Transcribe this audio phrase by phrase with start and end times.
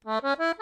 [0.00, 0.56] Du hører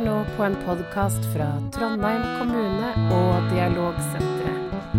[0.00, 4.96] nå på en podkast fra Trondheim kommune og Dialogsenteret.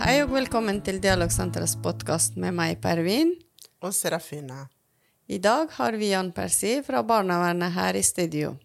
[0.00, 3.36] Hei og velkommen til Dialogsenterets podkast med meg, Pervin.
[3.84, 4.72] Og Serafina.
[5.28, 8.56] I dag har vi Jan Persi fra barnevernet her i studio.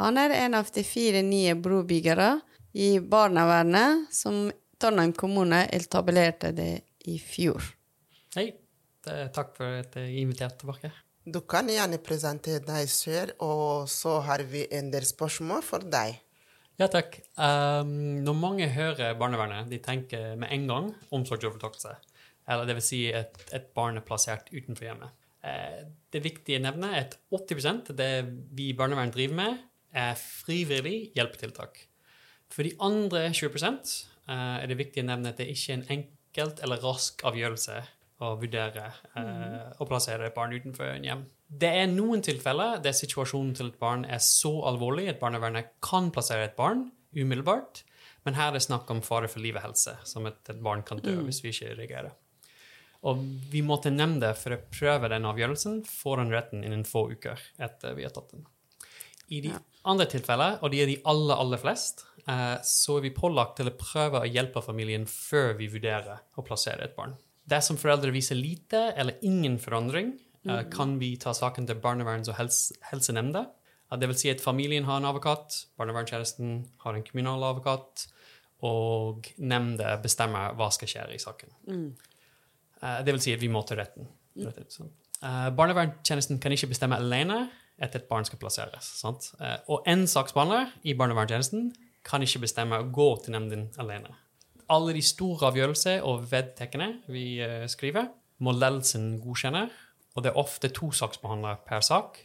[0.00, 2.30] Han er en av de fire nye brobyggere
[2.72, 4.46] i barnevernet som
[4.80, 6.72] Trondheim kommune etablerte det
[7.10, 7.62] i fjor.
[8.36, 8.50] Hei.
[9.02, 10.92] Takk for at jeg inviterte tilbake.
[11.22, 16.20] Du kan gjerne presentere deg selv, og så har vi en del spørsmål for deg.
[16.78, 17.18] Ja, takk.
[17.36, 21.96] Um, når mange hører barnevernet, de tenker med en gang omsorgsovertakelse.
[22.50, 25.18] Eller det vil si et, et barn er plassert utenfor hjemmet.
[25.42, 25.82] Eh,
[26.14, 28.10] det viktige å nevne er at 80 av det
[28.54, 31.84] vi i barnevernet driver med, er frivillig hjelpetiltak.
[32.52, 35.90] For de andre 20 eh, er det viktig å nevne at det ikke er en
[35.96, 37.78] enkelt eller rask avgjørelse
[38.22, 41.24] å vurdere eh, å plassere et barn utenfor en hjem.
[41.52, 46.10] Det er noen tilfeller der situasjonen til et barn er så alvorlig at barnevernet kan
[46.14, 47.82] plassere et barn umiddelbart,
[48.24, 50.84] men her er det snakk om fare for liv og helse, som at et barn
[50.86, 52.14] kan dø hvis vi ikke reagerer.
[53.10, 53.18] Og
[53.50, 57.96] vi må til nemnda for å prøve den avgjørelsen foran retten innen få uker etter
[57.98, 58.46] vi har tatt den.
[59.32, 59.52] I de
[59.88, 63.70] andre tilfeller, og de er de aller, aller flest, eh, så er vi pålagt til
[63.70, 67.16] å prøve å hjelpe familien før vi vurderer å plassere et barn.
[67.48, 70.14] Dersom foreldre viser lite eller ingen forandring,
[70.48, 73.46] eh, kan vi ta saken til barneverns- og helse helsenemnda.
[73.90, 78.06] Eh, Det vil si at familien har en advokat, barnevernstjenesten har en kommunal advokat,
[78.62, 81.48] og nemnda bestemmer hva skal skje i saken.
[81.66, 81.96] Mm.
[83.04, 84.06] Det vil si at vi må til retten.
[84.68, 84.92] sant?
[85.22, 87.44] Eh, Barnevernstjenesten kan ikke bestemme alene
[87.82, 88.88] at et barn skal plasseres.
[89.00, 89.32] Sant?
[89.40, 91.72] Eh, Og en saksbehandler i barnevernstjenesten
[92.06, 94.14] kan ikke bestemme å gå til nemnden alene.
[94.72, 98.10] Alle de store avgjørelser og vedtektene vi eh, skriver,
[98.42, 99.68] må ledelsen godkjenne,
[100.16, 102.18] og det er ofte to saksbehandlere per sak.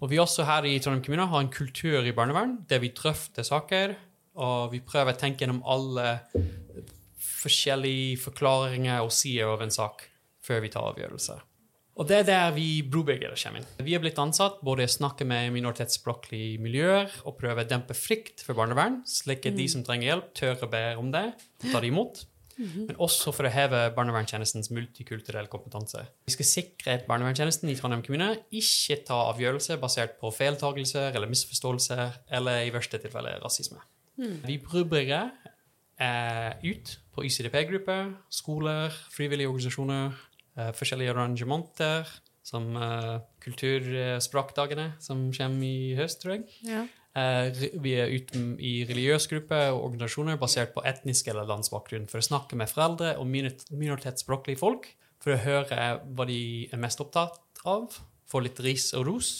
[0.00, 3.44] Og vi også her i Trondheim kommune har en kultur i barnevern der vi drøfter
[3.44, 3.96] saker,
[4.40, 6.20] og vi prøver å tenke gjennom alle
[7.40, 10.06] forskjellige forklaringer og sider av en sak
[10.44, 11.42] før vi tar avgjørelser.
[12.00, 13.68] Og det er der vi brobyggere kommer inn.
[13.84, 18.40] Vi er blitt ansatt både å snakke med minoritetsspråklige miljøer og prøve å dempe frykt
[18.46, 21.82] for barnevern, slik at de som trenger hjelp, tør å be om det og ta
[21.82, 22.22] det imot.
[22.60, 26.02] Men også for å heve barnevernstjenestens multikulturelle kompetanse.
[26.28, 31.30] Vi skal sikre at barnevernstjenesten i Trondheim kommune ikke tar avgjørelser basert på feiltagelser eller
[31.30, 33.80] misforståelser, eller i verste tilfelle rasisme.
[34.44, 35.30] Vi brubyggere
[36.00, 40.29] er ut på ICDP-grupper, skoler, frivillige organisasjoner, eh,
[40.76, 42.08] forskjellige arrangementer,
[42.50, 46.46] som eh, kulturspråkdagene, som kommer i høst, tror jeg.
[46.66, 46.86] Ja.
[47.18, 52.22] Eh, vi er ute i religiøse grupper og organisasjoner basert på etnisk eller landsbakgrunn for
[52.22, 54.86] å snakke med foreldre og minor- minoritetsspråklige folk
[55.20, 57.98] for å høre hva de er mest opptatt av.
[58.30, 59.32] Få litt ris og ros.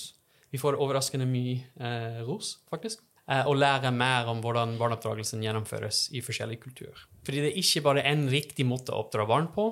[0.50, 3.04] Vi får overraskende mye eh, ros, faktisk.
[3.30, 7.06] Eh, og lære mer om hvordan barneoppdragelsen gjennomføres i forskjellig kultur.
[7.22, 9.70] Fordi det er ikke bare én riktig måte å oppdra barn på.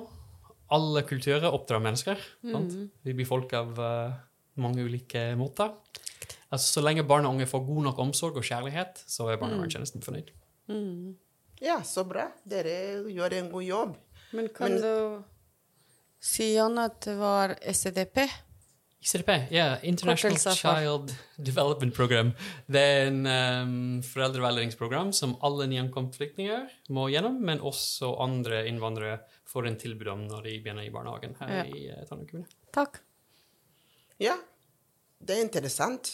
[0.75, 2.19] Alle kulturer oppdrar mennesker.
[2.51, 2.75] Sant?
[3.05, 4.17] Vi blir folk av uh,
[4.61, 5.71] mange ulike måter.
[6.49, 10.05] Altså, så lenge barn og unge får god nok omsorg og kjærlighet, så er barnevernstjenesten
[10.05, 10.31] fornøyd.
[11.61, 12.29] Ja, så bra.
[12.47, 13.97] Dere gjør en god jobb.
[14.37, 14.93] Men kan du
[16.21, 18.23] si, Jan, at det var SDP?
[18.99, 22.33] ICDP, ja, International Child Development Program.
[22.67, 29.21] Det er en um, foreldreveiledningsprogram som alle nyankomne flyktninger må gjennom, men også andre innvandrere
[29.49, 31.63] får en tilbud om når de begynner i barnehagen her Ja.
[31.65, 32.47] i uh, Trondheim kommune.
[32.75, 32.99] Takk.
[34.21, 34.35] Ja,
[35.19, 36.11] det er interessant.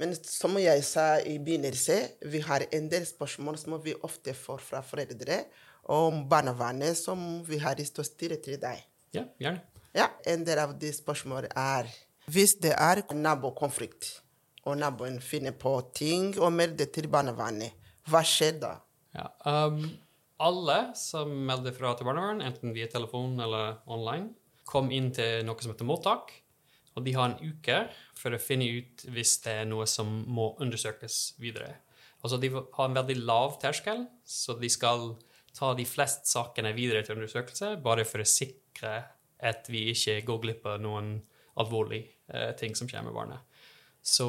[0.00, 4.62] Men som jeg sa i begynnelsen, vi har en del spørsmål som vi ofte får
[4.64, 5.42] fra foreldre
[5.90, 8.80] om barnevernet, som vi har lyst til å stille til deg.
[9.12, 9.60] Ja, gjerne.
[9.92, 11.90] Ja, en del av de spørsmålene er
[12.30, 14.20] hvis det er nabokonflikt,
[14.68, 17.74] og naboen finner på ting og melder til barnevernet,
[18.06, 18.76] hva skjer da?
[19.16, 19.26] Ja,
[19.66, 19.82] um,
[20.40, 24.32] alle som melder fra til barnevern, enten via telefon eller online,
[24.68, 26.32] kom inn til noe som heter mottak,
[26.96, 27.82] og de har en uke
[28.18, 31.76] for å finne ut hvis det er noe som må undersøkes videre.
[32.20, 35.14] Altså, de har en veldig lav terskel, så de skal
[35.56, 38.94] ta de fleste sakene videre til undersøkelse, bare for å sikre
[39.40, 41.14] at vi ikke går glipp av noen
[41.60, 43.40] alvorlige eh, ting som kommer barnet.
[44.00, 44.26] Så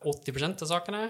[0.00, 1.00] 80% av sakene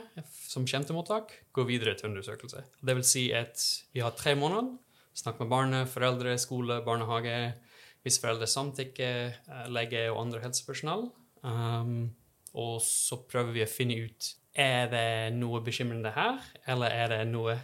[0.48, 2.64] som kommer til mottak, går videre til undersøkelse.
[2.82, 3.62] Det vil si at
[3.94, 4.72] vi har tre måneder.
[5.14, 7.54] Snakk med barnet, foreldre, skole, barnehage.
[8.02, 11.10] Hvis foreldre samtykker, eh, lege og andre helsepersonell.
[11.42, 12.10] Um,
[12.58, 17.20] og så prøver vi å finne ut Er det noe bekymrende her, eller er det
[17.30, 17.54] noe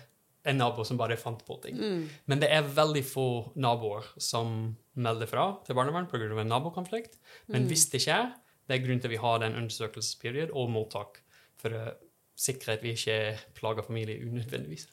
[0.47, 1.77] en nabo som bare fant på ting?
[2.31, 6.31] Men det er veldig få naboer som melder fra til barnevern pga.
[6.41, 7.19] en nabokonflikt.
[7.49, 8.31] Men hvis det skjer,
[8.67, 11.21] det er grunnen til at vi har den undersøkelsesperiod og mottak
[11.61, 11.85] for å
[12.37, 13.19] sikre at vi ikke
[13.57, 14.89] plager familier unødvendigvis.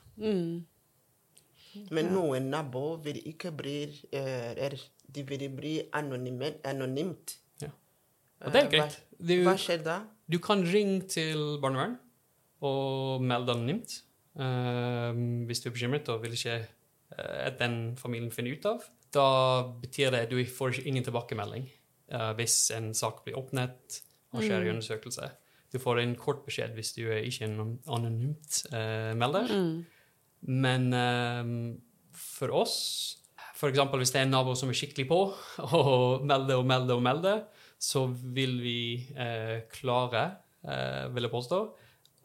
[1.94, 3.78] Men noen naboer vil ikke bli
[4.14, 4.78] eh, er,
[5.14, 7.38] De vil bli anonyme, anonymt.
[7.62, 7.72] Ja.
[8.46, 9.00] Og det er Eh, greit.
[9.18, 10.02] Du, hva skjer da?
[10.28, 11.98] du kan ringe til barnevern
[12.64, 13.98] og melde anonymt
[14.40, 15.12] eh,
[15.48, 16.62] hvis du er bekymret og vil ikke
[17.14, 18.86] at den familien finner ut av.
[19.14, 19.26] Da
[19.82, 21.68] betyr det at du får ingen tilbakemelding
[22.38, 23.98] hvis en sak blir åpnet
[24.34, 25.30] og skjer i undersøkelse.
[25.74, 29.50] Du får en kort beskjed hvis du er ikke en anonymt eh, melder.
[30.46, 31.52] Men eh,
[32.14, 32.76] for oss,
[33.58, 35.22] for eksempel hvis det er en nabo som er skikkelig på
[35.80, 37.46] og melder og melder og melder,
[37.82, 38.80] så vil vi
[39.18, 40.26] eh, klare,
[40.64, 41.62] eh, vil jeg påstå,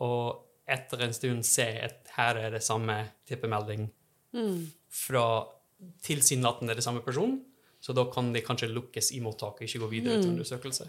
[0.05, 3.89] og etter en stund se at her er det samme type melding
[4.93, 5.25] fra
[6.05, 7.39] tilsynelatende det samme person,
[7.89, 10.85] så da kan de kanskje lukkes i mottaket ikke gå videre til undersøkelse.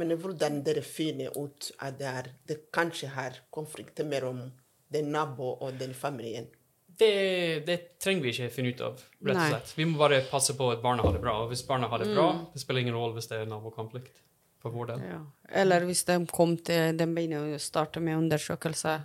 [0.00, 4.46] Men hvordan dere finner ut at det, er, det kanskje har konflikter mellom
[4.88, 6.48] den nabo og den familien?
[6.88, 9.50] Det, det trenger vi ikke finne ut av, rett og Nei.
[9.52, 9.74] slett.
[9.76, 11.36] Vi må bare passe på at barna har det bra.
[11.44, 14.24] Og hvis barna har det bra, det spiller ingen rolle hvis det er nabokonflikt
[14.64, 15.04] på vår del.
[15.04, 15.20] Ja.
[15.60, 18.96] Eller hvis de kom til De begynner å starte med undersøkelse.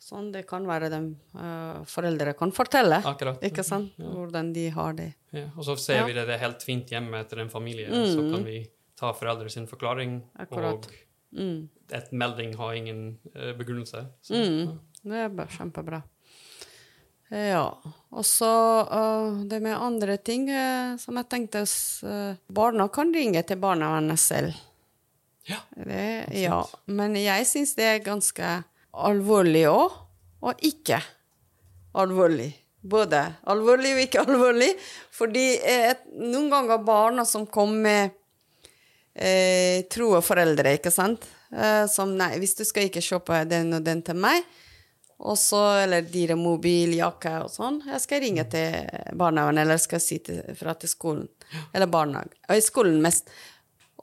[0.00, 0.98] Sånn, det kan være de
[1.36, 3.02] uh, foreldre kan fortelle.
[3.04, 3.42] Akkurat.
[3.44, 3.92] Ikke sant?
[4.00, 5.10] Hvordan de har det.
[5.36, 6.06] Ja, og så ser Ja.
[6.08, 8.62] vi det, det er helt fint hjemme etter en familie, så kan vi
[8.96, 10.88] ta foreldre sin forklaring, Akkurat.
[10.88, 14.06] og et melding har ingen uh, begrunnelse.
[14.22, 14.78] Så, Mm.
[15.04, 16.02] Det er bare kjempebra.
[17.30, 17.62] Ja.
[18.10, 18.50] Og så
[18.90, 24.18] uh, det med andre ting eh, som jeg tenkte eh, Barna kan ringe til barnevernet
[24.18, 24.52] selv.
[25.46, 25.60] Ja.
[25.76, 26.58] Det, ja.
[26.90, 28.48] Men jeg syns det er ganske
[28.92, 29.98] alvorlig òg,
[30.40, 31.00] og ikke
[32.00, 32.50] alvorlig.
[32.80, 33.20] Både
[33.50, 34.70] alvorlig og ikke alvorlig.
[35.14, 35.92] Fordi eh,
[36.22, 38.16] noen ganger barna som kommer med
[39.14, 41.26] eh, og foreldre, ikke sant?
[41.52, 44.44] Eh, som nei, hvis du skal ikke kjøpe den og den til meg,
[45.20, 48.86] og så, eller dyre mobil, jakke og sånn, jeg skal ringe til
[49.20, 51.26] barnehagen, eller skal si til, fra til skolen.
[51.74, 52.38] Eller barnehage.
[52.48, 53.28] Og i skolen mest.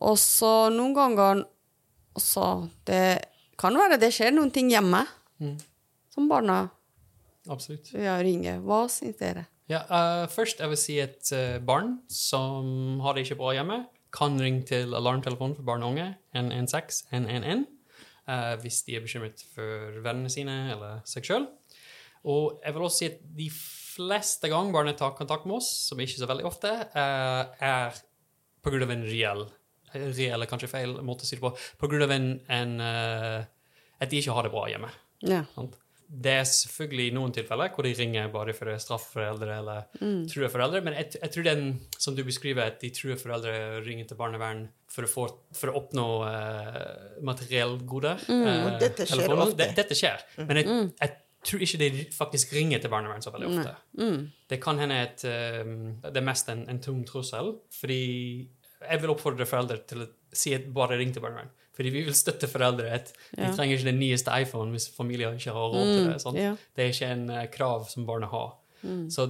[0.05, 1.45] Og så noen ganger
[2.17, 3.21] så Det
[3.59, 5.03] kan være det skjer noen ting hjemme
[6.13, 6.65] som barna
[7.47, 7.93] Absolutt.
[7.95, 8.59] ja, ringer.
[8.65, 9.47] Hva syns dere?
[9.71, 13.81] Ja, uh, først jeg vil si at uh, barn som har det ikke bra hjemme,
[14.15, 17.65] kan ringe til alarmtelefonen for barn og unge, 116 111,
[18.27, 21.49] uh, hvis de er bekymret for vennene sine eller seg sjøl.
[22.27, 23.49] Og jeg vil også si at de
[23.97, 27.95] fleste ganger barnet tar kontakt med oss, som ikke så veldig ofte, eh, er
[28.67, 29.45] av en reell
[29.95, 31.53] Reell kanskje feil måte å si det på.
[31.87, 33.43] En eh,
[33.97, 34.89] At de ikke har det bra hjemme.
[35.25, 35.43] Ja.
[35.55, 35.77] Sant?
[36.07, 39.89] Det er selvfølgelig noen tilfeller hvor de ringer bare for å straffe foreldre eller
[40.31, 41.65] true foreldre, men jeg, jeg tror den
[41.99, 45.25] som du beskriver, at de truer foreldre ringer til barnevern for å, få,
[45.57, 49.59] for å oppnå uh, materiellgoder mm, uh, dette skjer telefoner, ofte.
[49.59, 50.23] Det, dette skjer.
[50.45, 51.15] Men jeg, jeg
[51.51, 53.75] tror ikke de faktisk ringer til barnevern så veldig ofte.
[54.47, 57.51] Det kan hende at um, det er mest en, en tung trussel,
[57.81, 58.01] fordi
[58.81, 61.49] jeg vil oppfordre foreldre til å si at bare ring til barnevern.
[61.77, 62.89] Fordi vi vil støtte foreldre.
[62.93, 66.17] at De trenger ikke den nyeste iPhone hvis familier ikke har råd til det.
[66.23, 66.39] Sånn.
[66.73, 68.55] Det er ikke en eh, krav som barna har.
[69.13, 69.27] Så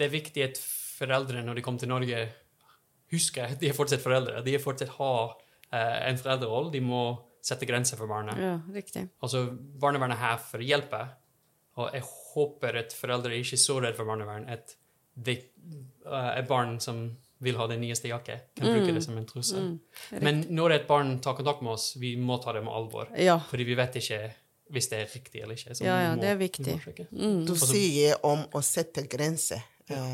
[0.00, 0.60] det er viktig at
[1.00, 2.20] foreldre, når de kommer til Norge,
[3.12, 4.42] husker at de er fortsatt foreldre.
[4.44, 5.38] De er fortsatt har
[5.72, 6.72] eh, en foreldrerolle.
[6.74, 7.04] De må
[7.44, 8.36] sette grenser for barna.
[8.36, 9.06] ja, riktig.
[9.24, 9.46] Altså,
[9.80, 11.00] barnevernet er her for å hjelpe,
[11.80, 14.74] og jeg håper at foreldre ikke er så redde for barnevern at
[15.16, 15.38] de,
[16.04, 17.06] uh, er barn som
[17.40, 19.72] vil ha den nyeste jakke, kan bruke det som en trussel.
[20.20, 23.08] Men når et barn tar kontakt med oss, vi må ta det med alvor.
[23.16, 23.38] Ja.
[23.48, 24.20] Fordi vi vet ikke
[24.70, 25.74] hvis det er riktig eller ikke.
[25.74, 26.76] Så Ja, ja, må, det er viktig.
[27.10, 27.40] Mm.
[27.48, 29.64] Du sier om å sette grenser.
[29.90, 30.04] Ja.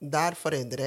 [0.00, 0.86] der foreldre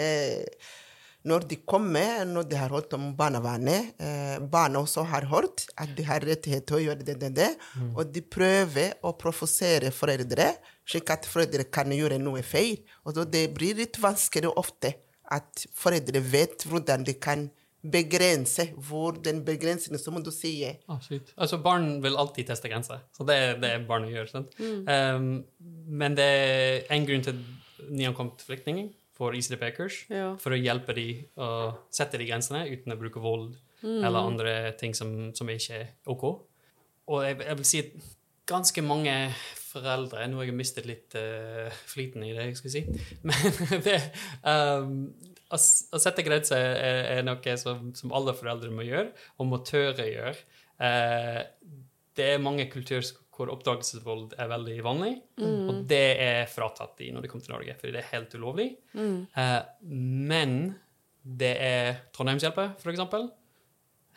[1.21, 5.91] Når de kommer, når de har hørt om barnevernet, eh, barna også har hørt at
[5.93, 7.49] de har rettighet til å gjøre det, det, det,
[7.93, 10.47] og de prøver å provosere foreldre,
[10.81, 12.79] slik at foreldre kan gjøre noe feil.
[13.05, 14.95] Og det blir litt vanskelig ofte
[15.31, 17.47] at foreldre vet hvordan de kan
[17.81, 20.75] begrense hvor den begrensningen, som du sier.
[20.91, 21.31] Absolutt.
[21.37, 23.01] Altså, barn vil alltid teste grenser.
[23.15, 24.29] Så det er det barn gjør.
[24.29, 24.53] Sant?
[24.61, 25.31] Um,
[25.89, 27.39] men det er en grunn til
[27.89, 30.35] nyankomne flyktninger får ICDP-kurs Ja.
[30.41, 31.49] for å hjelpe dem å
[31.93, 36.23] sette de grensene uten å bruke vold eller andre ting som, som ikke er OK.
[37.09, 38.09] Og jeg, jeg vil si at
[38.49, 39.13] ganske mange
[39.71, 42.83] foreldre Nå har jeg mistet litt uh, flyten i det jeg skulle si.
[43.27, 43.97] Men det,
[44.45, 44.97] um,
[45.51, 49.09] å, å sette grenser er, er noe som, som alle foreldre må gjøre,
[49.39, 50.37] og må tørre gjøre.
[50.81, 51.41] Uh,
[52.17, 53.05] det er mange kulturer
[53.41, 55.11] hvor oppdragelsesvold er veldig vanlig,
[55.41, 58.67] og det er fratatt de når de kommer til Norge, fordi det er helt ulovlig.
[58.93, 59.61] Eh,
[60.27, 60.57] men
[61.23, 63.29] det er Trondheimshjelpa, for eksempel.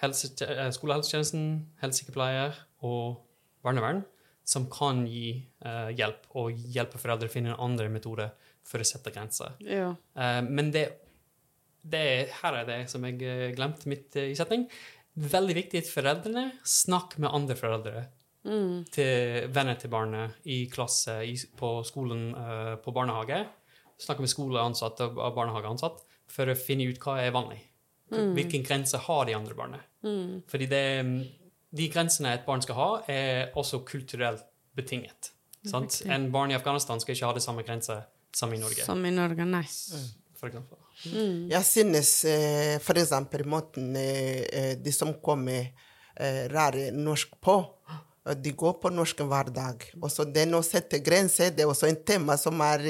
[0.02, 1.46] Helse, eh, skolehelsetjenesten,
[1.80, 3.22] helsesykepleier og
[3.64, 4.02] barnevern
[4.44, 8.28] som kan gi uh, hjelp og hjelpe foreldre å finne en andre metode
[8.64, 9.56] for å sette grenser.
[9.64, 9.90] Ja.
[10.16, 10.84] Uh, men det,
[11.80, 14.66] det er, her er det som jeg eh, glemte midt i setning.
[15.14, 18.06] Veldig viktig at foreldrene snakker med andre foreldre.
[18.92, 23.40] Til venner til barnet i klasse, i, på skolen, uh, på barnehage.
[24.00, 26.02] Snakke med skoleansatte og barnehageansatt
[26.34, 27.62] for å finne ut hva er vanlig.
[28.14, 29.78] Hvilken grense har de andre barna?
[30.50, 30.84] Fordi det,
[31.74, 34.44] de grensene et barn skal ha, er også kulturelt
[34.76, 35.32] betinget.
[35.66, 36.02] Sant?
[36.10, 37.96] En barn i Afghanistan skal ikke ha det samme grense
[38.34, 39.64] som i Norge, Som i Norge, nei.
[40.38, 40.78] for eksempel.
[41.50, 45.70] Jeg synes eh, for eksempel måten eh, eh, de som kommer
[46.16, 47.56] eh, rare norsk på,
[48.40, 49.82] de går på norsk hver dag.
[50.02, 52.86] Også den å sette grenser, det er også en tema som, er,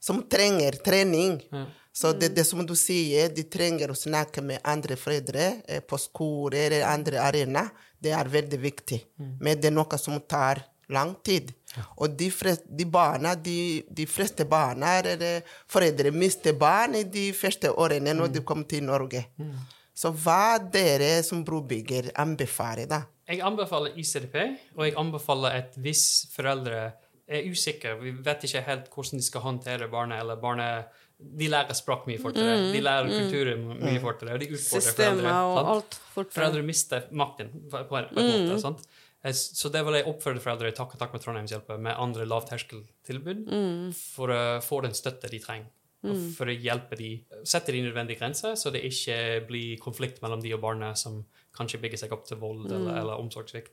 [0.00, 1.38] som trenger trening.
[1.96, 5.96] Så det, det som du sier, de trenger å snakke med andre foreldre eh, på
[5.96, 7.70] skole eller andre arenaer.
[7.96, 8.98] Det er veldig viktig.
[9.40, 10.60] Men det er noe som tar
[10.92, 11.54] lang tid.
[11.96, 15.40] Og de, fleste, de barna, de, de fleste barna eller
[15.72, 19.24] foreldre mister barn i de første årene når de kommer til Norge.
[19.96, 23.00] Så hva dere som brobygger anbefaler, da?
[23.26, 24.36] Jeg anbefaler ICDP,
[24.76, 26.04] og jeg anbefaler at hvis
[26.36, 26.84] foreldre
[27.26, 31.72] er usikre, vi vet ikke helt hvordan de skal håndtere barnet, eller barnet de lærer
[31.74, 35.32] språk mye fortere, de lærer kulturer mye fortere, og de utfordrer Systemet foreldre.
[35.32, 36.34] og alt fortere.
[36.36, 38.58] Foreldre mister makten på på en, på måte.
[38.60, 38.82] sant?
[39.24, 42.26] Eh, Så det vil jeg oppfordre foreldre i takk og takk med Trondheimshjelpa med andre
[42.28, 43.48] lavterskeltilbud
[43.96, 45.72] for å få den støtte de trenger.
[46.06, 47.08] Og for å hjelpe de,
[47.42, 51.24] sette de nødvendige grenser, så det ikke blir konflikt mellom de og barnet som
[51.56, 53.72] kanskje bygger seg opp til vold eller, eller omsorgssvikt.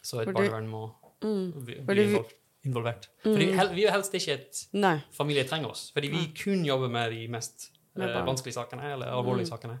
[0.00, 0.86] Så et barnevern må
[1.20, 2.32] bli, Fordi bli vi- involv-
[2.64, 3.08] involvert.
[3.22, 4.38] Fordi hel- vi er helst ikke
[4.72, 4.96] Nei.
[5.12, 9.50] familie trenger oss, fordi vi kun jobber med de mest eh, vanskelige sakene eller alvorlige
[9.50, 9.78] sakene.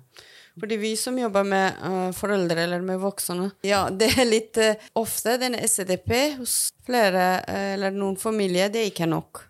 [0.60, 4.76] Fordi vi som jobber med uh, foreldre eller med voksne, ja, det er litt uh,
[4.94, 9.42] ofte denne SDP hos flere uh, eller noen familier, det er ikke nok.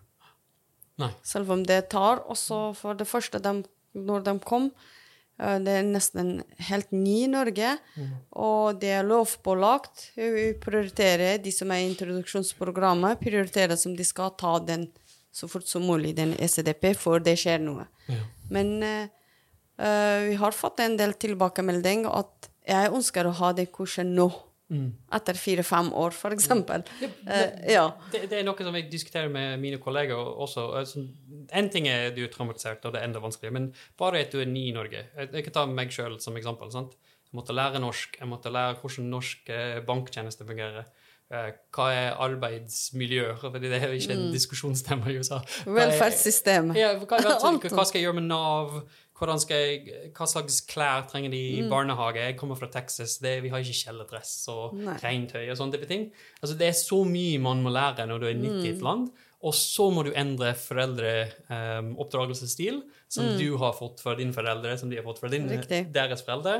[1.02, 1.10] Nei.
[1.26, 3.64] Selv om det tar Og så for det første de,
[3.98, 4.68] når de kom.
[5.40, 7.76] Eh, Det er nesten helt ny i Norge,
[8.32, 10.10] og det er lovpålagt.
[10.16, 14.88] Vi prioriterer de som er i introduksjonsprogrammet, prioriterer som de skal ta den
[15.34, 17.88] så fort som mulig, den ECDP, for det skjer noe.
[18.06, 18.20] Ja.
[18.54, 24.06] Men eh, vi har fått en del tilbakemelding at jeg ønsker å ha det kurset
[24.06, 24.28] nå.
[24.72, 26.82] Etter fire-fem år, for eksempel.
[27.02, 27.84] Eh, ja.
[28.12, 30.66] Det, det er noe som jeg diskuterer med mine kolleger også.
[30.80, 31.04] Altså,
[31.52, 34.40] en ting er du er traumatisert, og det er enda vanskeligere, men bare at du
[34.40, 35.04] er ny i Norge.
[35.20, 36.72] Jeg, kan ta meg sjøl som eksempel.
[36.74, 36.96] Sant?
[37.28, 38.18] Jeg måtte lære norsk.
[38.20, 40.92] Jeg måtte lære hvordan norsk banktjenester banktjeneste fungerer.
[41.32, 43.30] Eh, hva er arbeidsmiljø?
[43.42, 45.40] Fordi det er jo ikke en diskusjonstema i USA.
[45.64, 46.78] Er- Velferdssystemet.
[46.78, 47.20] Ja, hva,
[47.74, 48.82] hva skal jeg gjøre med Nav?
[49.14, 52.18] Jeg, hva slags klær trenger de i barnehage?
[52.26, 53.20] Jeg kommer fra Texas.
[53.22, 54.96] Det, vi har ikke kjeledress og Nei.
[54.98, 56.08] regntøy og sånne type ting.
[56.40, 59.06] Altså, det er så mye man må lære når du er nytt i et land.
[59.44, 62.78] Og så må du endre foreldreoppdragelsesstil,
[63.12, 65.44] som du har fått fra dine foreldre, som de har fått fra din,
[65.92, 66.54] deres foreldre.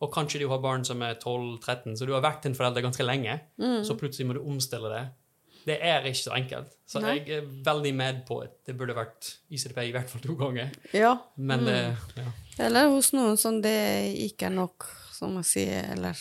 [0.00, 3.04] Og kanskje du har barn som er 12-13, så du har vært en forelder ganske
[3.04, 3.36] lenge.
[3.84, 5.02] Så plutselig må du omstille det.
[5.68, 6.72] Det er ikke så enkelt.
[6.90, 7.12] Så Nei.
[7.20, 10.72] jeg er veldig med på at det burde vært ICDP i hvert fall to ganger.
[10.96, 11.12] Ja.
[11.38, 11.76] Men det
[12.18, 12.24] ja.
[12.66, 13.76] Eller hos noen som det
[14.26, 15.86] ikke er nok, som å sier.
[15.94, 16.18] Eller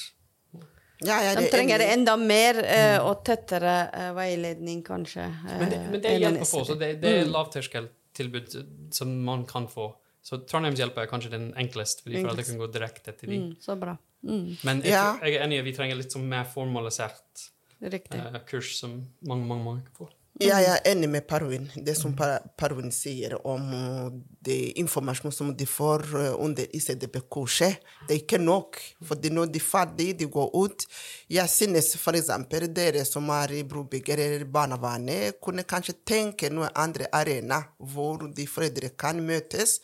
[1.01, 5.25] Ja, ja, det, de trenger enda mer eh, og tettere eh, veiledning, kanskje.
[5.25, 6.61] eh, Men det, men det hjelper på.
[6.67, 8.57] Så det, det er lavterskeltilbud
[8.93, 9.89] som man kan få.
[10.21, 13.47] Så Trondheimshjelpa er kanskje den enkleste, fordi foreldre kan gå direkte til dem.
[13.47, 13.95] Mm, så bra.
[14.27, 15.15] Mm, Men jeg, Ja.
[15.23, 17.47] jeg er enig i at vi trenger litt sånn mer formalisert
[17.81, 20.09] eh, kurs som mange, mange, mange kan få.
[20.39, 21.65] Jeg er enig med Parvin.
[21.75, 24.11] Det som Parwin sier om uh,
[24.45, 28.79] det informasjon som de får uh, under ICDP-kurset, det er ikke nok.
[29.03, 30.85] For når de er ferdige, de går ut.
[31.27, 32.31] Jeg synes f.eks.
[32.71, 38.47] dere som er i brobygger eller barnevernet, kunne kanskje tenke noen andre arena hvor de
[38.47, 39.79] foreldre kan møtes,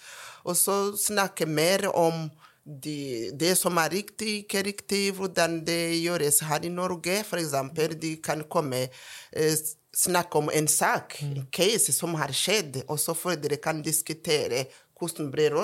[0.46, 2.30] og så snakke mer om
[2.66, 7.20] de, det som er riktig, ikke riktig, hvordan det gjøres her i Norge.
[7.22, 9.58] Eksempel, de kan komme eh,
[9.96, 14.66] snakke om en sak, en case som har skjedd, og så foreldre kan diskutere
[15.00, 15.56] hvordan blir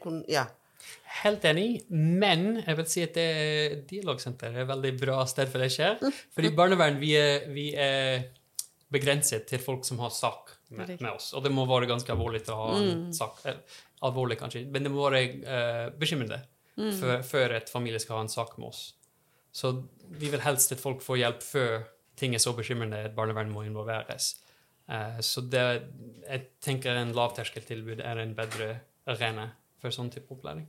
[0.00, 0.46] kun- ja.
[1.22, 5.58] Helt enig, men jeg vil si at det dialogsenteret er et veldig bra sted for
[5.58, 6.00] det skjer.
[6.34, 8.26] For i barnevern, vi er, vi er
[8.92, 11.32] begrenset til folk som har sak med, med oss.
[11.34, 13.40] Og det må være ganske alvorlig til å ha en sak.
[13.46, 13.54] Eh,
[14.04, 16.42] alvorlig, kanskje, men det må være uh, bekymrende
[16.74, 18.82] før, før et familie skal ha en sak med oss.
[19.54, 19.70] Så
[20.18, 21.84] vi vil helst at folk får hjelp før
[22.18, 24.34] ting er så bekymrende at barnevern må involveres.
[24.88, 25.64] Eh, så det,
[26.24, 28.68] jeg tenker en lavterskeltilbud er en bedre
[29.10, 29.48] arena
[29.80, 30.66] for sånn type opplæring.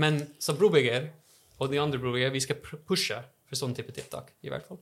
[0.00, 1.10] Men som brobygger
[1.62, 4.80] og de andre brobygger, vi skal pushe for sånn type tiltak, i hvert fall.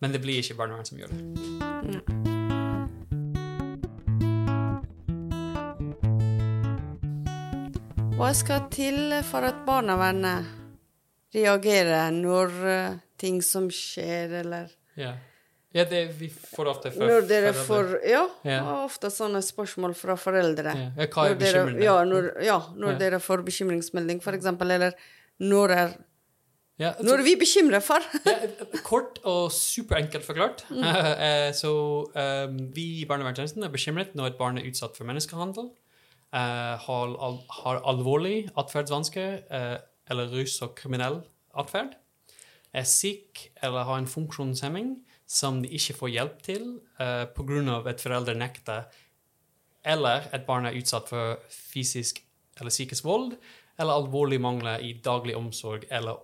[0.00, 1.20] Men det blir ikke barnevern som gjør det.
[8.16, 10.46] Hva skal til for at barnevernet
[11.36, 15.14] reagerer når eh, ting som skjer, eller Ja,
[15.74, 18.00] ja det vi får ofte for Når dere foreldre.
[18.00, 18.84] får Ja, Ja.
[18.84, 20.74] ofte sånne spørsmål fra foreldre.
[20.74, 20.90] ja.
[20.96, 21.82] ja, Hva er bekymringen?
[21.82, 24.92] ja, når, ja, når dere får bekymringsmelding, for eksempel, eller
[25.40, 25.96] når er
[26.78, 28.00] Ja, så- Når er vi bekymret for?
[28.26, 28.34] Ja,
[28.84, 30.62] kort og superenkelt forklart.
[30.70, 35.70] Eh, så um, vi i barnevernstjenesten er bekymret når et barn er utsatt for menneskehandel,
[36.34, 39.78] uh, har, al har alvorlig atferdsvansker uh,
[40.10, 41.22] eller rus- og kriminell
[41.56, 41.94] atferd,
[42.76, 44.94] er syk eller har en funksjonshemming
[45.26, 46.66] som de ikke får hjelp til
[47.00, 47.82] uh, pga.
[47.90, 48.86] et foreldre nekter,
[49.84, 52.22] eller et barn er utsatt for fysisk
[52.60, 53.36] eller psykisk vold,
[53.78, 56.22] eller alvorlig mangler i daglig omsorg eller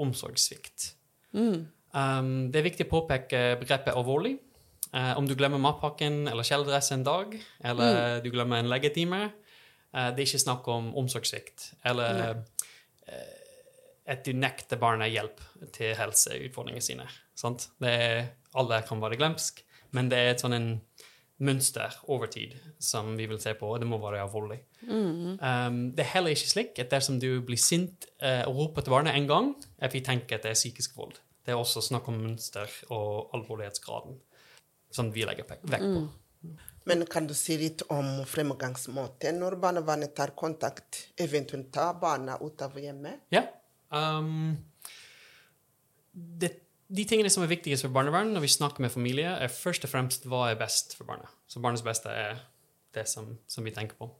[0.00, 0.90] omsorgssvikt.
[1.92, 4.36] Um, det er viktig å påpeke begrepet alvorlig.
[4.90, 9.22] Uh, om du glemmer matpakken eller kjeledress en dag, eller du glemmer en leggetime,
[9.94, 11.72] uh, det er ikke snakk om omsorgssvikt.
[11.86, 12.59] Eller eh,
[14.08, 15.42] at du nekter barnet hjelp
[15.74, 17.08] til helseutfordringene sine.
[17.38, 17.68] Sant?
[17.82, 19.62] Det er, alle kan være glemsk,
[19.96, 20.70] men det er et sånn en
[21.40, 24.58] mønster over tid som vi vil se på, og det må være alvorlig.
[24.84, 28.92] Um, det er heller ikke slik at dersom du blir sint eh, og roper til
[28.92, 31.16] barnet en gang, at vi tenker at det er psykisk vold.
[31.40, 34.18] Det er også snakk om mønster og alvorlighetsgraden
[34.92, 36.02] som vi legger vekt på.
[36.88, 42.62] Men kan du si litt om fremgangsmåten når barnevernet tar kontakt, eventuelt tar barna ut
[42.64, 43.26] av hjemmet?
[43.32, 43.44] Ja.
[43.90, 44.58] Um,
[46.14, 46.52] det,
[46.90, 49.92] de tingene som er viktigst for barnevern når vi snakker med familie, er først og
[49.92, 51.30] fremst hva er best for barnet.
[51.50, 52.40] Så barnets beste er
[52.94, 54.10] det som, som vi tenker på.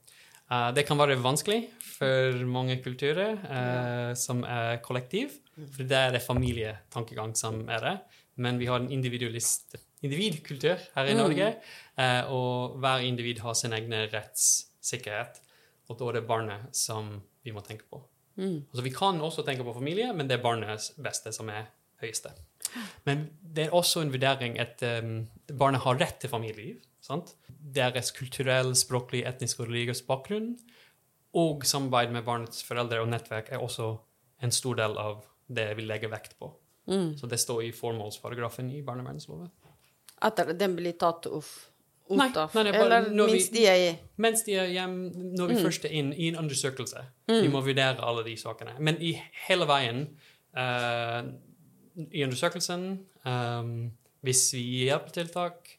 [0.51, 6.15] Uh, det kan være vanskelig for mange kulturer uh, som er kollektiv, for det er
[6.15, 7.95] det familietankegang som er det.
[8.41, 11.53] Men vi har en individualist, individkultur her i Norge,
[11.99, 15.39] uh, og hver individ har sin egen rettssikkerhet.
[15.87, 17.99] Og da er det barnet som vi må tenke på.
[18.71, 21.69] Altså, vi kan også tenke på familie, men det er barnets beste som er
[22.01, 22.31] høyeste.
[23.05, 25.27] Men det er også en vurdering at um,
[25.59, 26.79] barnet har rett til familieliv.
[27.01, 27.33] Sant?
[27.47, 30.53] Deres kulturell, språklig, etnisk og religiøs bakgrunn
[31.37, 33.93] og samarbeid med barnets foreldre og nettverk er også
[34.43, 36.51] en stor del av det vi legger vekt på.
[37.15, 39.49] Så det står i formålsparagrafen i barnevernsloven.
[40.21, 41.70] At den blir tatt off,
[42.11, 42.53] ut Nei, av?
[42.55, 43.91] nei, nei, bare eller når vi- minst de er i?
[44.17, 47.99] Mens de er hjemme, når vi først er inn i en undersøkelse, vi må vurdere
[48.03, 48.75] alle de sakene.
[48.79, 49.13] Men i
[49.47, 50.03] hele veien
[50.57, 51.23] uh,
[52.11, 53.91] i undersøkelsen, um,
[54.23, 55.77] hvis vi gir hjelpetiltak,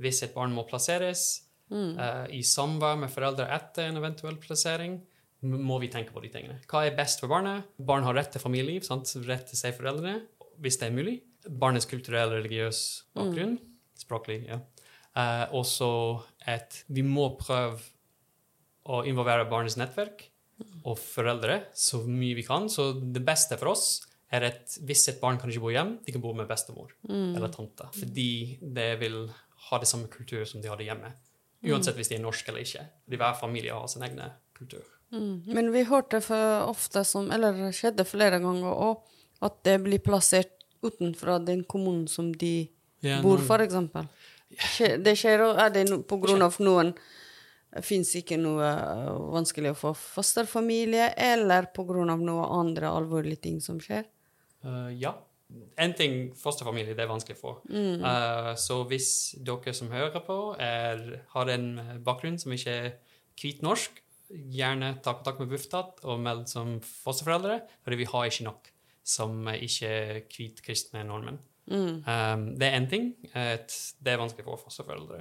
[0.00, 4.96] hvis et barn må plasseres, eh, i samvær med foreldre etter en eventuell plassering,
[5.42, 6.58] må vi tenke på de tingene.
[6.68, 7.64] Hva er best for barnet?
[7.78, 9.10] Barn har rett til familieliv, sant?
[9.26, 10.22] rett til seg foreldrene,
[10.60, 11.20] hvis det er mulig.
[11.48, 12.80] Barnets kulturelle, religiøs
[13.16, 13.58] bakgrunn,
[13.96, 14.58] språklig, ja.
[15.18, 15.88] Eh, også
[16.46, 17.80] at vi må prøve
[18.90, 20.28] å involvere barnets nettverk
[20.84, 22.68] og foreldre så mye vi kan.
[22.70, 26.14] Så det beste for oss er at hvis et barn kan ikke bo hjem, de
[26.14, 27.88] kan bo med bestemor eller tante.
[27.96, 29.24] Fordi det vil
[29.70, 31.10] ha det samme kultur som de hadde hjemme.
[31.66, 32.86] Uansett hvis de er norske eller ikke.
[33.04, 34.22] Fordi hver familie har sin egen
[34.56, 34.86] kultur.
[35.10, 39.00] Men vi hørte for ofte som Eller det skjedde flere ganger òg,
[39.42, 40.52] at det blir plassert
[40.84, 42.70] utenfor den kommunen som de
[43.02, 44.06] Ja, bor, for eksempel.
[44.50, 45.58] Det skjer òg.
[45.62, 46.94] Er det no, på grunn av noen
[47.86, 53.44] Fins ikke noe øh, vanskelig å få fosterfamilie, eller på grunn av noe andre alvorlige
[53.44, 54.08] ting som skjer?
[54.66, 55.12] Uh, ja.
[55.78, 57.52] En ting fosterfamilie det er vanskelig å få.
[57.70, 59.08] Eh, så hvis
[59.46, 61.00] dere som hører på, er,
[61.32, 61.68] har en
[62.06, 62.90] bakgrunn som ikke er
[63.40, 68.46] hvit norsk, gjerne ta kontakt med Buftat og meld som fosterforeldre, fordi vi har ikke
[68.46, 68.70] nok
[69.10, 71.40] som ikke er hvit kristne nordmenn.
[71.70, 73.10] Um, det er én ting.
[73.34, 75.20] Et, det er vanskelig for fosterforeldre.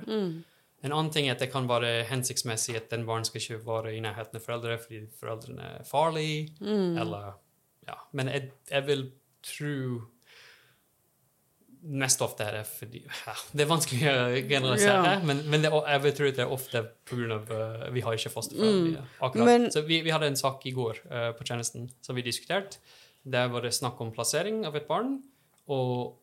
[0.81, 3.95] En annen ting er at det kan være hensiktsmessig at den barn skal ikke være
[3.95, 7.33] i nærheten av foreldre fordi foreldrene er farlige, eller
[7.87, 7.97] ja.
[8.13, 9.11] Men jeg, jeg vil
[9.43, 10.01] tro
[11.81, 15.19] Mest ofte er det fordi ja, Det er vanskelig å generalisere, Ja.
[15.23, 17.37] men, men det, jeg vil tro at det er ofte pga.
[17.47, 19.03] Uh, vi har ikke fosterforeldre.
[19.23, 19.45] akkurat.
[19.47, 22.77] Men- Så vi, vi hadde en sak i går uh, på tjenesten som vi diskuterte.
[23.23, 25.21] Der var det snakk om plassering av et barn.
[25.69, 26.17] Og,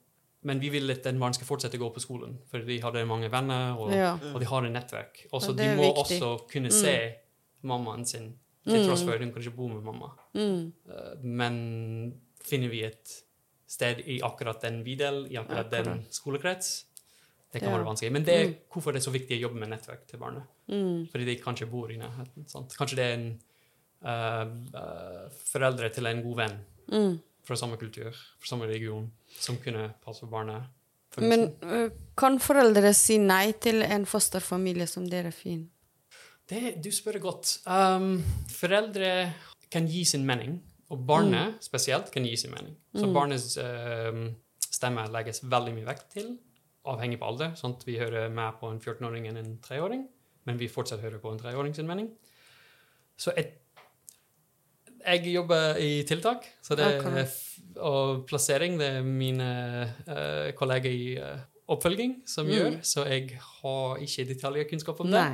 [0.46, 3.02] men vi vil at den barn skal fortsette å gå på skolen, for de hadde
[3.09, 4.12] mange venner, og, Ja.
[4.32, 5.24] og de har et nettverk.
[5.32, 6.20] Og så Ja, de må viktig.
[6.20, 6.92] også kunne se
[7.64, 8.35] mammaen sin,
[8.66, 10.11] til tross for at hun kan ikke bo med mamma.
[10.35, 10.72] Mm.
[10.88, 13.22] Uh, Men finner vi et
[13.66, 16.85] sted i akkurat den bydel, i akkurat den skolekrets.
[17.52, 17.78] Det kan Ja.
[17.78, 18.12] være vanskelig.
[18.12, 20.42] Men det er hvorfor det er så viktig å jobbe med nettverk til barnet.
[20.68, 21.09] Mm.
[21.11, 22.46] Fordi de kanskje bor i nærheten.
[22.48, 22.68] Sant?
[22.76, 23.40] Kanskje det er en
[24.04, 26.59] uh, uh, foreldre til en god venn
[26.92, 27.18] Mm.
[27.46, 29.06] Fra samme kultur, fra samme region,
[29.38, 30.66] som kunne passe på barnet.
[31.22, 35.70] Men øh, kan foreldre si nei til en fosterfamilie som dere finner?
[36.46, 37.56] Det, du spør godt.
[37.66, 38.20] Um,
[38.52, 39.32] foreldre
[39.72, 40.61] kan gi sin mening,
[40.94, 42.76] og barnet spesielt kan gi sin mening.
[42.94, 44.28] Så barnets um,
[44.62, 46.37] stemme legges veldig mye vekt til,
[46.87, 47.56] avhengig på alder.
[47.59, 50.06] Sånn at vi hører mer på en 14-åring enn en 3-åring,
[50.46, 52.12] men vi fortsatt hører på en 3-åring sin mening.
[53.18, 53.56] Så et,
[55.06, 57.26] jeg jobber i tiltak, så det er,
[57.80, 59.46] og plassering det er mine
[60.08, 61.38] uh, kolleger i uh,
[61.68, 65.26] oppfølging som gjør, så jeg har ikke detaljkunnskap om det.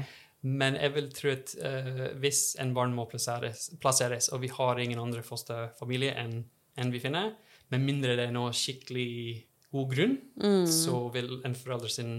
[0.43, 4.79] Men jeg vil tro at uh, hvis en barn må plasseres, plasseres, og vi har
[4.83, 6.45] ingen andre fosterfamilie enn
[6.81, 7.35] en vi finner,
[7.71, 10.67] med mindre det er noe skikkelig god grunn, Mm.
[10.67, 12.13] så vil en forelder sin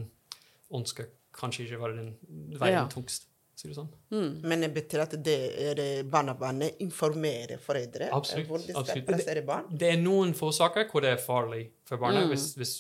[0.74, 2.12] ønske kanskje ikke være den
[2.60, 2.88] veien Ja.
[2.90, 3.28] tungst.
[3.64, 3.92] Sier du sånn?
[4.12, 4.32] Mm.
[4.44, 8.82] Men det betyr at det er barnebarnet barnevernet informerer foreldre eh, Absolutt, hvor de skal
[8.82, 9.06] absolutt.
[9.08, 9.70] plassere barn.
[9.72, 12.26] Det er noen få saker hvor det er farlig for barnet.
[12.26, 12.34] Mm.
[12.34, 12.74] Hvis, hvis,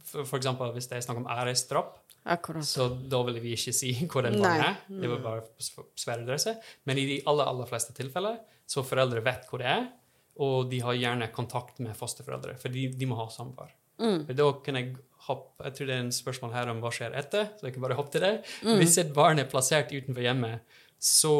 [0.00, 1.98] for, for eksempel hvis det er snakk om æresdrap,
[2.32, 2.64] Akkurat.
[2.64, 4.80] så da vil vi ikke si hvor den barnet er.
[4.88, 6.56] Det vil bare svære adresse.
[6.88, 9.90] Men i de aller, aller fleste tilfeller så foreldre vet hvor det er,
[10.40, 13.76] og de har gjerne kontakt med fosterforeldre, for de, de må ha samvær.
[14.00, 14.22] Mm.
[14.24, 14.94] For Da kan jeg
[15.30, 17.84] hoppe Jeg tror det er en spørsmål her om hva skjer etter, så jeg kan
[17.86, 18.32] bare hoppe til det.
[18.66, 18.76] Mm.
[18.82, 20.60] Hvis et barn er plassert utenfor hjemmet,
[21.00, 21.32] så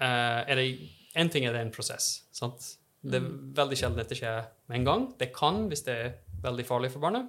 [0.00, 0.66] uh, er det
[1.14, 2.24] En ting er det en prosess.
[2.34, 2.72] sant?
[3.04, 3.52] Det er Mm.
[3.54, 5.02] veldig sjelden dette skjer med en gang.
[5.18, 7.28] Det kan hvis det er veldig farlig for barnet.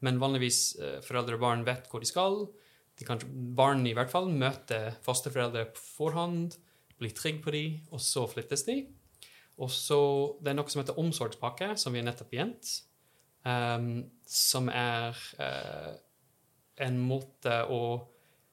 [0.00, 2.46] Men vanligvis uh, foreldre og barn vet hvor de skal.
[2.98, 3.20] De kan,
[3.56, 6.56] barn i hvert fall møter fosterforeldre på forhånd,
[7.00, 8.86] blir trygg på dem, og så flyttes de.
[9.60, 10.00] Og så
[10.40, 12.80] Det er noe som heter omsorgspakke, som vi nettopp begynt.
[13.48, 13.90] Ehm,
[14.30, 15.90] som er uh,
[16.80, 17.82] en måte å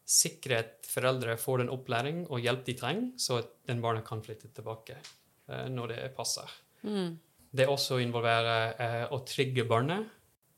[0.07, 4.23] sikre at foreldre får den opplæring og hjelp de trenger, så at den barnet kan
[4.23, 6.51] flytte tilbake uh, når det passer.
[6.87, 7.17] Mm.
[7.57, 10.07] Det også involverer uh, å trygge barnet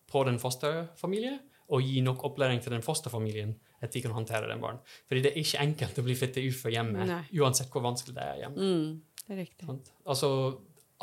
[0.09, 1.39] på den fosterfamilien
[1.69, 4.79] og gi nok opplæring til den fosterfamilien at de kan håndtere den barn.
[5.07, 7.21] Fordi det er ikke enkelt å bli flyttet ut fra hjemmet, Nei.
[7.39, 8.71] uansett hvor vanskelig det er hjemme.
[8.71, 9.21] Mm.
[9.21, 9.67] Det er riktig.
[10.09, 10.29] Altså,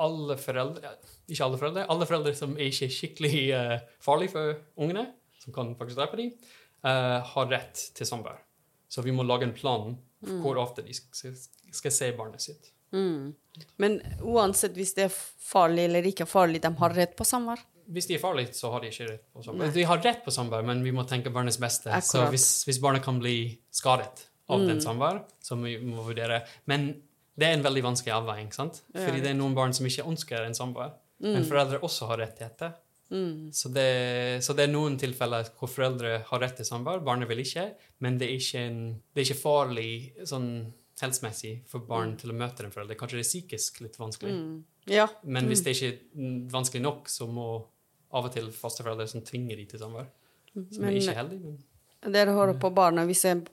[0.03, 0.95] alle foreldre,
[1.29, 5.07] ikke alle foreldre, alle foreldre som er ikke skikkelig uh, farlige for ungene,
[5.43, 6.33] som kan faktisk drepe dem,
[6.87, 8.43] uh, har rett til samvær.
[8.89, 11.35] Så vi må lage en plan for hvor ofte de skal,
[11.75, 12.71] skal se barnet sitt.
[12.95, 13.35] Mm.
[13.83, 17.63] Men uansett hvis det er farlig eller ikke farlig, de har rett på samvær?
[17.93, 19.75] Hvis de er farlige, så har de ikke rett på samvær.
[19.75, 21.93] De har rett på samvær, men vi må tenke barnets beste.
[22.03, 23.37] Så hvis, hvis barnet kan bli
[23.75, 26.43] skadet av den samvær, så må vi må vurdere.
[26.71, 26.89] Men
[27.37, 28.83] det er en veldig vanskelig avveining, sant?
[28.94, 30.94] Fordi det er noen barn som ikke ønsker en samvær.
[31.25, 32.75] Men foreldre også har rettigheter.
[33.11, 33.53] Mm.
[33.55, 37.38] Så, det, så det er noen tilfeller hvor foreldre har rett til samvær, barnet vil
[37.44, 37.68] ikke,
[38.03, 38.81] men det er ikke, en,
[39.14, 39.90] det er ikke farlig
[40.27, 40.49] sånn
[40.99, 42.99] helsemessig for barn til å møte en forelder.
[42.99, 44.33] Kanskje det er psykisk litt vanskelig.
[44.33, 44.57] Mm.
[44.90, 45.07] Ja.
[45.29, 47.49] Men hvis det ikke er mm, vanskelig nok, så må
[48.16, 50.09] av og til fosterforeldre som tvinger de til samvær.
[50.55, 51.40] Som Men- er ikke heldig.
[52.07, 53.44] Men Dere hører på barna hvis en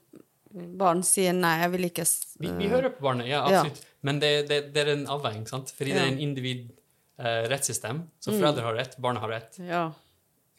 [0.53, 2.05] barn sier nei, jeg vil ikke
[2.39, 3.61] vi, vi hører på barnet, ja, Ja.
[3.63, 3.83] absolutt.
[4.03, 5.71] Men det, det, det er en avveining, sant?
[5.73, 6.71] Fordi det er en individ
[7.19, 8.03] eh, rettssystem.
[8.19, 8.39] Så Mm.
[8.41, 9.59] foreldre har rett, barna har rett.
[9.59, 9.83] Ja.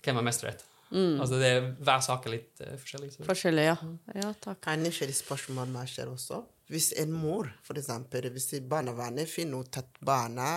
[0.05, 0.65] Hvem har mest rett?
[0.91, 1.21] Mm.
[1.21, 3.13] Altså det er, hver sak er litt uh, forskjellig.
[3.13, 3.25] Så.
[3.27, 3.77] Forskjellig, ja.
[4.15, 4.61] Ja, takk.
[4.63, 6.45] Kan ikke det spørsmålet meg skjer også.
[6.71, 10.49] Hvis en mor, for eksempel, hvis barnevernet finner ut at barna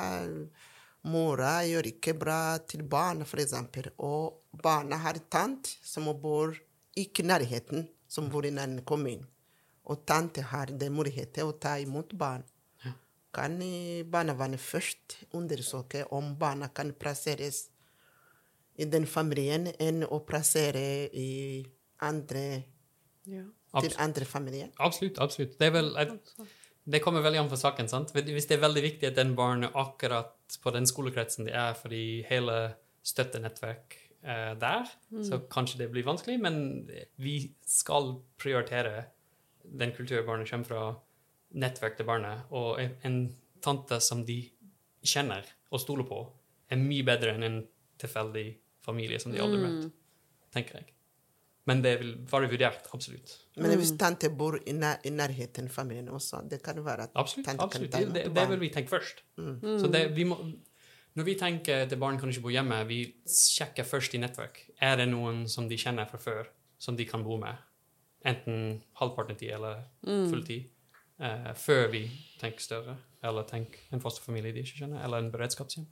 [1.08, 6.56] Mora gjør ikke bra til barna, for eksempel, og barna har tant som bor
[6.97, 9.26] ikke i nærheten, som bor i en annen kommune,
[9.88, 12.43] og tante har den muligheten å ta imot barn.
[13.38, 13.60] Kan
[14.10, 17.67] barnevernet først undersøke om barna kan plasseres
[18.78, 21.65] i den familien enn å plassere i
[22.02, 22.63] andre,
[23.28, 23.43] Ja.
[23.82, 24.70] til andre familier?
[24.80, 25.20] absolutt.
[25.20, 25.60] absolutt.
[25.60, 26.34] Det, er vel, et,
[26.86, 27.88] det kommer veldig an på saken.
[27.88, 28.13] sant?
[28.15, 32.24] Hvis det er veldig viktig at den barnet akkurat på den skolekretsen de er, fordi
[32.30, 34.89] hele støttenettverk er der,
[35.23, 36.58] så kanskje det blir vanskelig, men
[37.21, 39.06] vi skal prioritere
[39.67, 40.84] den kulturen barnet kommer fra,
[41.58, 43.21] nettverk til barnet, og en,
[43.63, 44.36] tante som de
[45.01, 46.19] kjenner og stoler på,
[46.69, 47.56] er mye bedre enn en
[47.99, 48.45] tilfeldig
[48.86, 49.95] familie som de aldri har møtt,
[50.53, 50.93] tenker jeg.
[51.67, 53.34] Men det vil være vurdert, absolutt.
[53.58, 57.17] Men hvis tante bor i, nær, i nærheten av familien også, det kan være at
[57.19, 57.47] Absolutt.
[57.49, 57.91] tante absolutt.
[57.91, 59.25] kan ta Det, det, det vil vi tenke først.
[59.82, 60.38] Så det, vi må,
[61.17, 64.60] når vi tenker at barn kan ikke bo hjemme, vi sjekker først i nettverk.
[64.77, 67.58] Er det noen som de kjenner fra før, som de kan bo med?
[68.21, 70.67] Enten halvparten tid eller fulltid.
[71.17, 72.03] Eh, før vi
[72.38, 75.89] tenker større, eller tenker en fosterfamilie de ikke kjenner, eller en beredskapshjem.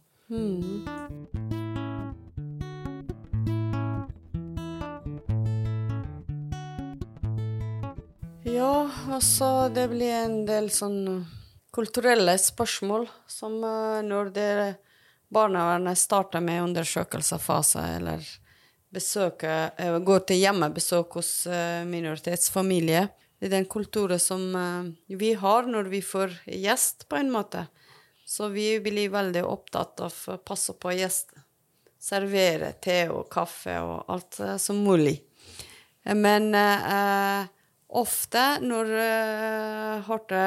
[8.45, 8.77] Ja,
[9.09, 11.25] altså det blir en del sånn
[11.73, 14.51] kulturelle spørsmål som eh, når det
[15.36, 18.26] barnevernet starter med undersøkelsesfase eller
[18.95, 23.08] besøker, eh, går til hjemmebesøk hos eh, minoritetsfamilie.
[23.39, 27.67] Det er den kulturen som eh, vi har når vi får gjest, på en måte.
[28.26, 31.36] Så vi blir veldig opptatt av å passe på gjest.
[32.02, 35.19] Servere te og kaffe og alt som mulig.
[36.15, 37.45] Men eh,
[37.98, 40.41] ofte når jeg hørte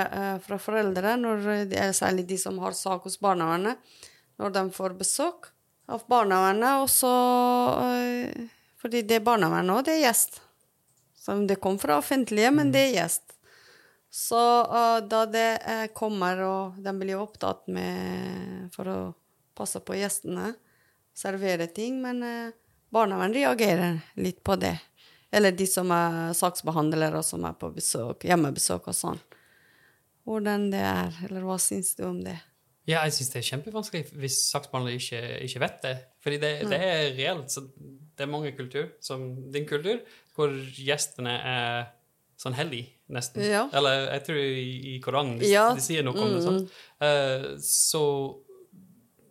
[0.45, 1.49] fra foreldre, når
[1.97, 3.79] særlig de som har sak hos barnevernet,
[4.39, 5.51] når de får besøk
[5.89, 7.15] av barnevernet, og så
[7.83, 8.47] eh,
[8.79, 10.37] Fordi det er barnevernet òg, det er gjest.
[11.19, 13.35] Så det kom fra offentlige, men det er gjest.
[14.11, 18.99] Så uh, da det eh, kommer, og de blir opptatt med for å
[19.59, 20.53] passe på gjestene,
[21.17, 22.55] servere ting, men uh,
[22.95, 24.77] barnevernet reagerer litt på det.
[25.35, 29.21] Eller de som er saksbehandlere, og som er på besøk, hjemmebesøk og sånn.
[30.29, 32.39] Hvordan det er, eller hva syns du om det?
[32.89, 35.95] Ja, jeg syns det er kjempevanskelig hvis saksbehandler ikke, ikke vet det.
[36.25, 37.53] Fordi det, det er reelt.
[37.53, 40.01] Så det er mange kultur, som din kultur,
[40.37, 41.91] hvor gjestene er
[42.39, 43.43] sånn hellig, nesten.
[43.45, 43.67] Ja.
[43.77, 45.69] Eller jeg tror i, i Koranen de, Ja.
[45.75, 46.43] de sier noe om det.
[46.47, 46.77] Sånt.
[47.03, 48.03] Uh, så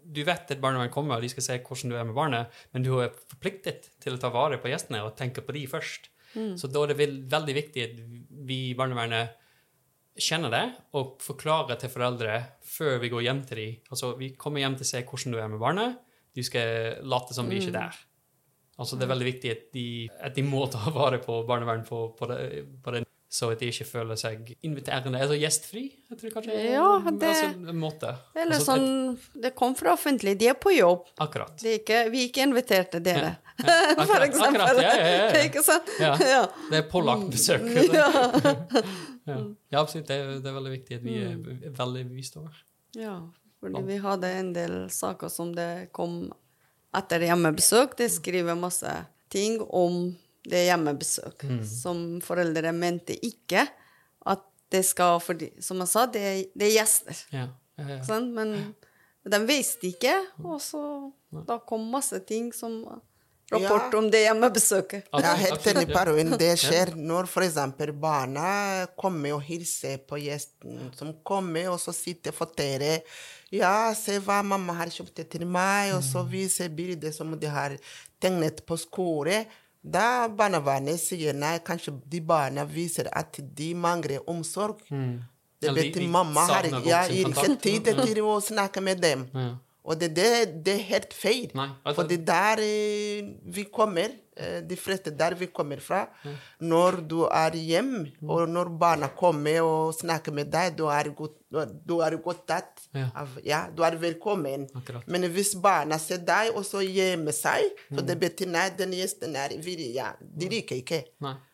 [0.08, 2.86] du vet at barnevernet kommer, og de skal se hvordan du er med barnet, men
[2.86, 6.08] du er forpliktet til å ta vare på gjestene og tenke på de først.
[6.60, 6.98] Så da er det
[7.32, 8.00] veldig viktig at
[8.46, 9.32] vi i barnevernet
[10.22, 10.64] kjenner det
[10.98, 13.76] og forklarer til foreldre før vi går hjem til dem.
[13.92, 15.98] Altså, vi kommer hjem til å se hvordan du er med barnet.
[16.38, 18.00] Du skal late som vi ikke er der.
[18.78, 19.86] Altså, det er veldig viktig at de,
[20.22, 23.72] at de må ta vare på barnevern på, på, det, på det, så at de
[23.72, 25.18] ikke føler seg inviterende.
[25.20, 26.60] Altså gjestfri, jeg tror kanskje.
[26.76, 28.12] Ja, det- altså, en måte.
[28.38, 31.10] Eller altså, sånn Det kom fra offentlig, de er på jobb.
[31.26, 31.58] akkurat.
[31.60, 33.34] Det er ikke, vi er ikke inviterte dere.
[33.58, 33.66] Ja,
[33.98, 34.62] For akkurat, eksempel.
[34.62, 35.44] akkurat, ja, ja, ja.
[35.50, 35.90] Ikke sant?
[36.00, 36.14] Ja.
[36.22, 36.44] Ja.
[36.70, 37.66] Det er pålagt besøk.
[37.98, 38.12] Ja.
[39.28, 40.08] Ja, absolutt.
[40.08, 42.56] Det er, det er veldig viktig at vi er er veldig bevisst over.
[42.96, 43.18] Ja,
[43.60, 46.32] fordi vi hadde en del saker som det kom
[46.96, 47.98] etter hjemmebesøk.
[48.00, 48.94] De skriver masse
[49.34, 50.16] ting om
[50.48, 53.66] det hjemmebesøk som foreldre mente ikke
[54.26, 57.20] at det skal fordi, Som jeg sa, det det er gjester.
[57.32, 58.20] Ja, ja, ja.
[58.20, 58.76] Men
[59.28, 60.14] de visste ikke,
[60.44, 61.12] og så
[61.48, 62.86] da kom masse ting som
[63.52, 63.98] rapport Ja.
[64.00, 65.04] om det hjemmebesøket.
[65.14, 66.38] Jeg er helt enig, ja.
[66.38, 67.56] Det skjer når f.eks.
[67.94, 73.02] barna kommer og hilser på gjesten som kommer, og så sitter forteller
[73.52, 77.78] Ja, se hva mamma har kjøpt til meg, og så viser bildet som de har
[78.20, 79.46] tegnet på skole.
[79.82, 84.80] Da barnevernet sier nei, kanskje de barna viser at de mangler omsorg.
[84.90, 85.24] Det Mm.
[85.62, 89.24] Eller de- betyr de mamma har ja, ikke tid til å snakke med dem.
[89.34, 89.56] Ja.
[89.88, 90.30] Og det, det,
[90.66, 91.52] det er helt feil.
[91.56, 96.02] Nei, altså- For det der eh, vi kommer, eh, de fleste der vi kommer fra,
[96.60, 101.38] når du er hjemme, og når barna kommer og snakker med deg, du er godt,
[101.88, 102.84] du er godt tatt.
[102.94, 103.08] Ja.
[103.16, 104.68] Av, ja, du er velkommen.
[104.76, 105.08] Akkurat.
[105.08, 109.36] Men hvis barna ser deg, og så gjemmer seg, så det betyr nei, den gjesten
[109.40, 109.94] er villig.
[109.96, 111.04] Ja, de liker ikke.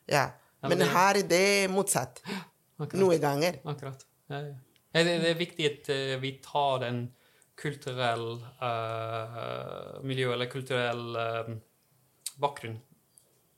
[0.09, 0.31] Ja.
[0.65, 2.23] Men her er det motsatt.
[2.81, 2.97] akkurat.
[2.99, 3.61] Noen ganger.
[3.65, 4.05] Akkurat.
[4.31, 4.53] Ja, ja.
[4.93, 7.05] Det er viktig at eh, vi tar den
[7.59, 11.53] kulturell uh, miljø, eller kulturell uh,
[12.41, 12.79] bakgrunn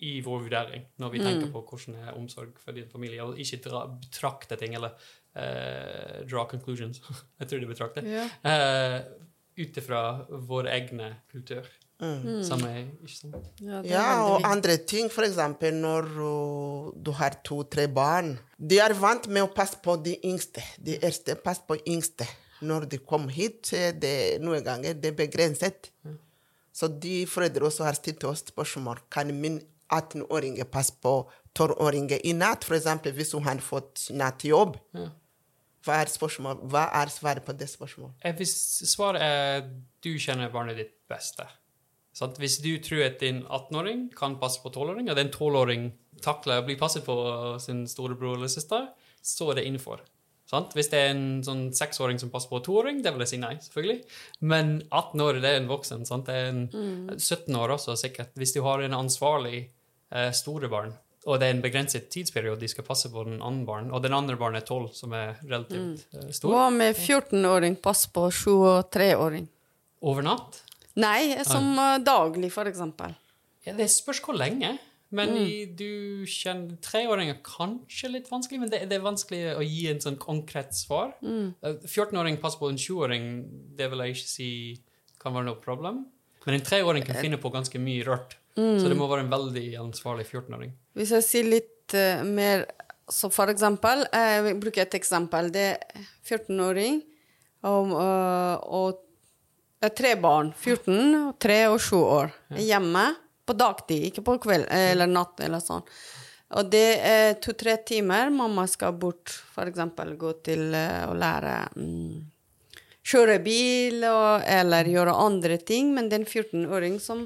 [0.03, 3.61] i vår vurdering når vi tenker på hvordan er omsorg for din familie, og ikke
[3.63, 4.97] dra, betrakte ting eller
[5.37, 7.01] uh, draw conclusions.
[7.39, 8.11] Jeg tror det betrakter.
[8.15, 8.35] Yeah.
[8.43, 11.67] Uh, Ut ifra vår egne kultur.
[12.43, 13.35] Som er ikke sånn.
[13.63, 18.33] Ja, Ja, og andre ting, for eksempel når uh, du har to-tre barn.
[18.59, 20.63] De er vant med å passe på de yngste.
[20.75, 22.27] De eldste passer på yngste.
[22.61, 25.91] Når de kom hit, det, noen ganger det er begrenset.
[26.75, 29.01] Så de foreldre også har stilt oss spørsmål.
[29.11, 29.59] Kan min
[29.91, 31.17] 18-åring passe på
[31.55, 34.75] 12-åring i natt, eksempel, hvis hun har fått nattjobb?
[34.95, 35.11] Mm.
[35.85, 36.63] Hva er, spørsmål?
[36.71, 38.15] Hva er svaret på det spørsmålet?
[38.25, 38.55] Eh, Hvis
[38.89, 39.67] svaret er
[40.03, 41.45] du kjenner barnet ditt beste
[42.15, 42.39] sant?
[42.41, 45.91] Hvis du tror at din 18-åring kan passe på 12-åring, og den 12-åring
[46.25, 47.15] takler å bli passet på
[47.61, 48.89] sin storebror eller søster,
[49.21, 50.01] så er det innenfor.
[50.49, 50.75] Sant?
[50.77, 53.39] Hvis det er en sånn seksåring som passer på en toåring, det vil jeg si
[53.41, 53.97] nei, selvfølgelig.
[54.45, 56.05] Men 18 år det er en voksen.
[56.05, 56.29] Sant?
[56.29, 58.35] Det er en 17 år også, sikkert.
[58.37, 60.93] Hvis du har en ansvarlig eh, store barn,
[61.25, 64.13] og det er en begrenset tidsperiode de skal passe på den andre barn, og den
[64.13, 68.53] andre barnet er 12, som er relativt eh, stor, Hva med 14-åring, passer på 7-
[68.53, 69.49] og 3-åring?
[70.05, 70.61] over natt
[70.95, 73.11] Nei, som eh, daglig, for eksempel.
[73.65, 74.77] Ja, det spørs hvor lenge.
[75.13, 79.85] Men i, du kjenner Treåringer kanskje litt vanskelig, men det, det er vanskelig å gi
[79.91, 81.13] en sånn konkret svar.
[81.21, 81.53] Mm.
[81.85, 83.29] 14-åring passer på en 20-åring,
[83.77, 84.49] det vil jeg ikke si
[85.21, 86.03] kan være noe problem.
[86.45, 88.37] Men en treåring kan finne på ganske mye rart.
[88.55, 90.71] Så det må være en veldig ansvarlig 14-åring.
[90.95, 92.63] Hvis jeg sier litt uh, mer
[93.11, 95.51] Så for eksempel Jeg bruker et eksempel.
[95.51, 97.01] Det er 14-åring
[97.65, 99.01] og, og
[99.83, 100.53] er tre barn.
[100.53, 102.33] 14, 3 og 7 år.
[102.61, 103.05] Hjemme
[103.45, 105.83] på dagtid, ikke på kveld eller natt eller sånn.
[106.55, 108.29] Og det er to-tre timer.
[108.33, 112.31] Mamma skal bort, for eksempel gå til eh, å lære mm,
[113.05, 115.91] Kjøre bil og, eller gjøre andre ting.
[115.93, 117.19] Men det er en 14-åring som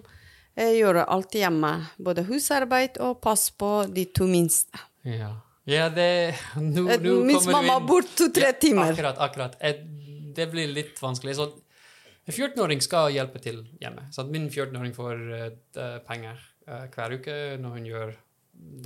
[0.60, 1.70] eh, gjør alt hjemme.
[2.04, 4.82] Både husarbeid og pass på de to minste.
[5.08, 5.32] Ja,
[5.70, 6.10] ja det
[6.60, 8.92] nå, Eh, nå Minst kommer du mamma bort to-tre Ja, timer.
[8.92, 9.56] Akkurat, akkurat.
[9.60, 9.80] Eh,
[10.36, 11.36] Det blir litt vanskelig.
[11.40, 11.48] Så
[12.30, 14.06] en 14-åring skal hjelpe til hjemme.
[14.16, 14.32] Sant?
[14.34, 16.40] min 14-åring får uh, penger
[16.70, 18.16] uh, hver uke når hun gjør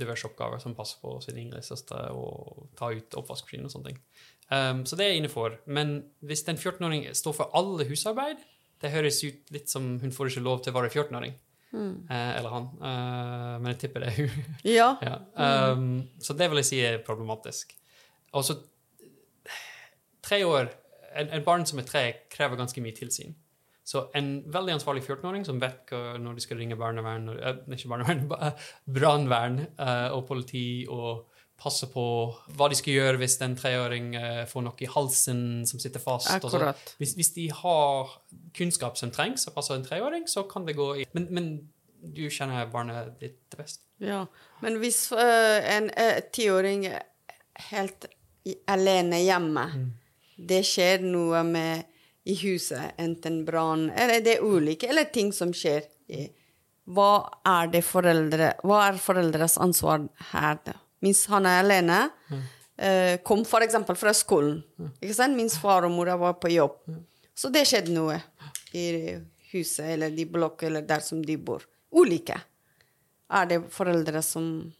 [0.00, 4.02] diverse oppgaver som passer på sin yngre søster og tar ut oppvaskmaskin og sånne ting.
[4.48, 5.58] Um, så det er innenfor.
[5.66, 8.42] Men hvis en 14-åring står for alle husarbeid,
[8.82, 11.34] det høres ut litt som hun får ikke lov til å være 14-åring.
[11.74, 12.68] Eh, eller han.
[12.78, 14.46] Eh, men jeg tipper det er hun.
[14.78, 14.88] Ja.
[15.02, 15.16] Ja.
[15.72, 17.74] Um, så det vil jeg si er problematisk.
[18.34, 18.58] Og så
[20.24, 20.70] tre år
[21.14, 23.34] en, en barn som er tre, krever ganske mye tilsyn.
[23.84, 28.24] Så en veldig ansvarlig 14-åring som vet når de skal ringe barnevern, eh, ikke barnevern,
[28.96, 31.26] brannvern eh, og politi, og
[31.60, 32.04] passe på
[32.56, 36.32] hva de skal gjøre hvis en treåring eh, får noe i halsen som sitter fast.
[36.98, 38.16] hvis, hvis de har
[38.56, 41.50] kunnskap som trengs, passer en treåring, så kan det gå i Men, men
[42.04, 43.84] du kjenner barnet ditt best.
[44.02, 44.24] Ja,
[44.60, 45.86] men hvis uh, en
[46.34, 47.04] tiåring er
[47.70, 48.08] helt
[48.68, 49.64] alene hjemme,
[50.36, 51.84] det skjer noe med
[52.26, 55.82] i huset, enten brann Eller det er ulike, eller ting som skjer.
[56.08, 56.30] i-
[56.88, 60.72] Hva er det foreldre Hva er foreldres ansvar her, da?
[61.02, 62.10] Mens han er alene,
[62.80, 64.62] øh, kom for eksempel fra skolen,
[65.02, 65.36] ikke sant?
[65.36, 66.78] Mens far og mor var på jobb.
[67.36, 68.22] Så det skjedde noe
[68.72, 69.18] i
[69.52, 71.60] huset, eller de blokker, eller der som de bor.
[71.92, 72.40] Ulike.
[73.30, 74.72] Er det foreldre som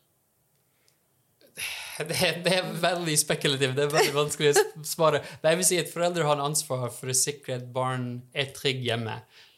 [2.10, 3.76] Det, det er veldig spekulativt.
[3.76, 5.20] Det er veldig vanskelig å svare.
[5.42, 8.88] Men jeg vil si at foreldre har ansvar for å sikre at barn er trygge
[8.88, 9.14] hjemme.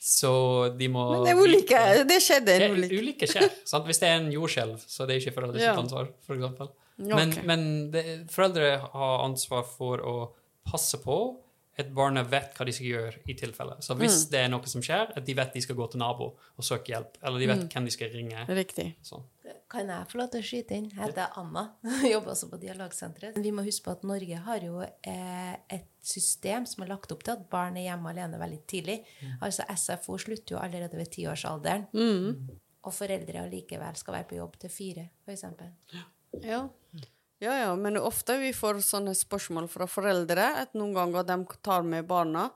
[0.06, 0.32] Så
[0.78, 1.80] de må Men det er ulike.
[2.06, 3.00] Det skjedde Det en ulykke.
[3.00, 3.48] ulike skjer.
[3.72, 3.88] Sant?
[3.88, 5.72] Hvis det er en jordskjelv, så det er ikke foreldres Ja.
[5.80, 6.68] ansvar, for eksempel.
[6.98, 7.42] Men, okay.
[7.48, 10.14] men det, foreldre har ansvar for å
[10.68, 11.16] passe på
[11.76, 13.74] at barnet vet hva de skal gjøre i tilfelle.
[13.84, 14.30] Så hvis Mm.
[14.32, 16.88] det er noe som skjer, at de vet de skal gå til nabo og søke
[16.94, 17.68] hjelp, eller de vet Mm.
[17.68, 18.46] hvem de skal ringe.
[18.48, 18.94] Riktig.
[19.04, 19.24] Sånn.
[19.70, 20.86] Kan jeg få lov til å skyte inn?
[20.90, 21.62] Jeg heter Anna,
[22.14, 23.38] jobber også på Dialogsenteret.
[23.42, 27.24] Vi må huske på at Norge har jo eh, et system som er lagt opp
[27.26, 29.00] til at barn er hjemme alene veldig tidlig.
[29.40, 31.86] Altså SFO slutter jo allerede ved tiårsalderen.
[32.86, 35.46] Og foreldre allikevel skal være på jobb til fire, f.eks.
[36.46, 36.60] Ja.
[37.42, 41.86] ja, ja, men ofte vi får sånne spørsmål fra foreldre at noen ganger de tar
[41.86, 42.48] med barna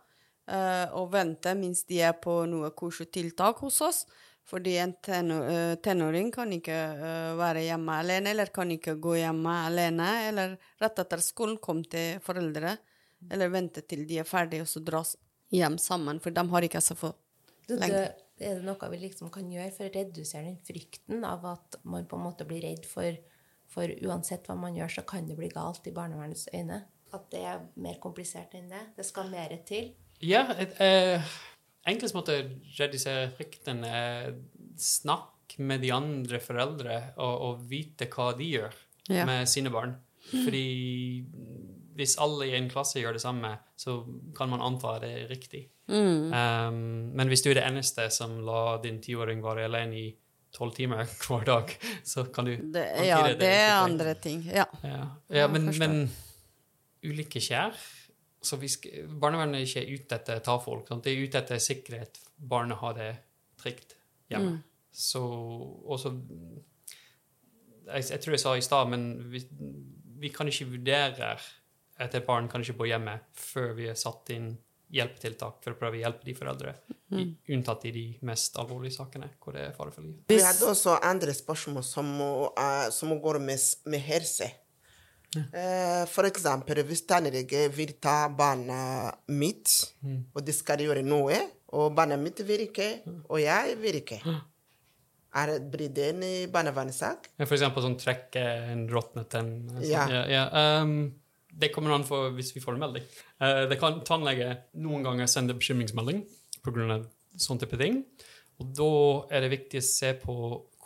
[0.47, 4.05] eh, og venter mens de er på noe kursetiltak hos oss.
[4.51, 4.95] Fordi en
[5.31, 10.57] eh, tenåring kan ikke eh, være hjemme alene, eller kan ikke gå hjemme alene, eller
[10.83, 12.75] rett etter skolen komme til foreldre,
[13.31, 15.15] eller vente til de er ferdige, og så dras
[15.55, 17.13] hjem sammen, for de har ikke SFO.
[17.71, 18.17] Lenger.
[18.41, 22.09] er det noe vi liksom kan gjøre for å redusere den frykten av at man
[22.11, 23.15] på en måte blir redd for,
[23.71, 26.81] for uansett hva man gjør, så kan det bli galt i barnevernets øyne?
[27.15, 28.83] At det er mer komplisert enn det?
[28.97, 29.93] Det skal mer til?
[30.27, 31.31] Ja, eh,
[31.89, 32.45] enklest måte å
[32.79, 34.35] redusere frykten er
[34.81, 38.77] snakk med de andre foreldre og, og vite hva de gjør
[39.11, 39.25] Ja.
[39.27, 39.97] med sine barn.
[40.31, 41.25] Fordi
[41.99, 43.97] hvis alle i en klasse gjør det samme, så
[44.37, 45.65] kan man anta det er riktig.
[45.91, 46.31] Mm.
[46.31, 46.77] Um,
[47.19, 50.09] men hvis du er det eneste som la din tiåring være alene i
[50.55, 51.75] tolv timer hver dag,
[52.07, 54.45] så kan du Det, ja, det det er andre ting.
[54.47, 54.67] Ja.
[54.85, 56.11] ja, ja Ja, men, men
[57.03, 57.75] ulike skjær
[58.41, 60.89] så Barnevernet er ikke ute etter å ta folk.
[60.89, 61.05] Sant?
[61.05, 62.21] De er ute etter sikkerhet.
[62.37, 63.11] barnet har det
[63.61, 63.97] trygt
[64.33, 64.57] hjemme.
[64.57, 64.63] Mm.
[64.91, 65.21] Så
[65.85, 66.15] også
[67.91, 69.43] jeg, jeg tror jeg sa i stad, men vi,
[70.21, 71.35] vi kan ikke vurdere
[72.01, 74.55] at et barn kan ikke bo hjemme før vi har satt inn
[74.91, 76.73] hjelpetiltak for å prøve å hjelpe de foreldre,
[77.15, 80.25] i, unntatt i de mest alvorlige sakene hvor det er fare for livet.
[80.31, 84.51] Vi hadde også andre spørsmål som, uh, som går med, med helse.
[85.39, 89.71] Eh, for eksempel hvis tannlege vil ta barnet mitt,
[90.35, 91.39] og de skal gjøre noe,
[91.79, 92.89] og barnet mitt vil ikke,
[93.29, 94.19] og jeg vil ikke.
[95.39, 97.29] Er, blir det en eh, barnevernssak?
[97.39, 99.53] Ja, For eksempel sånn trekke en råtnet tenn.
[99.77, 99.85] sånn.
[99.87, 100.09] Ja.
[100.11, 100.81] Ja, ja.
[100.83, 101.13] Um,
[101.61, 103.07] det kommer an på hvis vi får en melding.
[103.39, 106.25] Uh, det kan tannlege noen ganger sende bekymringsmelding
[106.67, 106.99] pga.
[107.39, 108.03] sånn type ting.
[108.59, 108.91] Og da
[109.37, 110.35] er det viktig å se på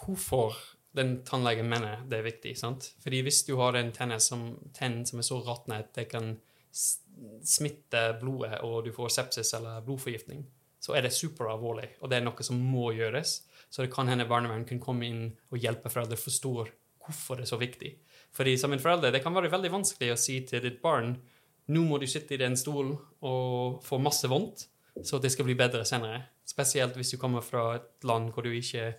[0.05, 0.61] hvorfor
[0.95, 2.55] den tannlegen mener det er viktig.
[2.59, 2.93] sant?
[3.03, 6.37] Fordi hvis du har en tenn som, som er så råtnet at det kan
[6.75, 10.45] smitte blodet, og du får sepsis eller blodforgiftning,
[10.83, 13.43] så er det superalvorlig, og det er noe som må gjøres.
[13.71, 16.71] Så det kan hende barnevern kan komme inn og hjelpe foreldre forstår
[17.05, 17.95] hvorfor det er så viktig.
[18.35, 21.15] Fordi som en forelder, det kan være veldig vanskelig å si til ditt barn
[21.73, 22.93] nå må du sitte i den stolen
[23.25, 24.67] og få masse vondt,
[25.03, 26.21] så det skal bli bedre senere.
[26.45, 28.93] Spesielt hvis du kommer fra et land hvor du ikke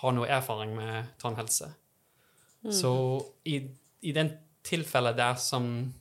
[0.00, 1.72] har noe erfaring med tannhelse.
[2.70, 2.92] Så
[3.48, 3.56] i,
[4.04, 4.34] i den
[4.64, 5.92] tilfellet der som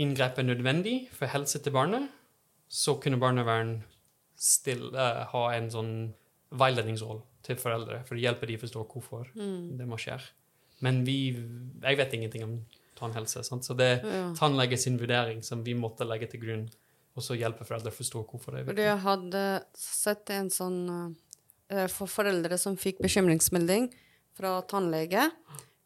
[0.00, 2.08] inngrep er nødvendig for helse til barnet,
[2.68, 3.80] så kunne barnevern
[4.36, 5.94] still, uh, ha en sånn
[6.50, 9.30] veiledningsrolle til foreldre for å hjelpe dem å forstå hvorfor
[9.78, 10.18] det må skje.
[10.84, 11.32] Men vi,
[11.82, 12.54] jeg vet ingenting om
[13.00, 13.64] tannhelse, sant?
[13.64, 14.32] så det er Ja.
[14.36, 16.68] tannlege sin vurdering som vi måtte legge til grunn,
[17.16, 20.80] og så hjelpe foreldre å forstå hvorfor det er Fordi jeg hadde sett en sånn
[20.88, 21.14] eh,
[21.70, 23.84] For foreldre som fikk bekymringsmelding
[24.34, 25.28] fra tannlege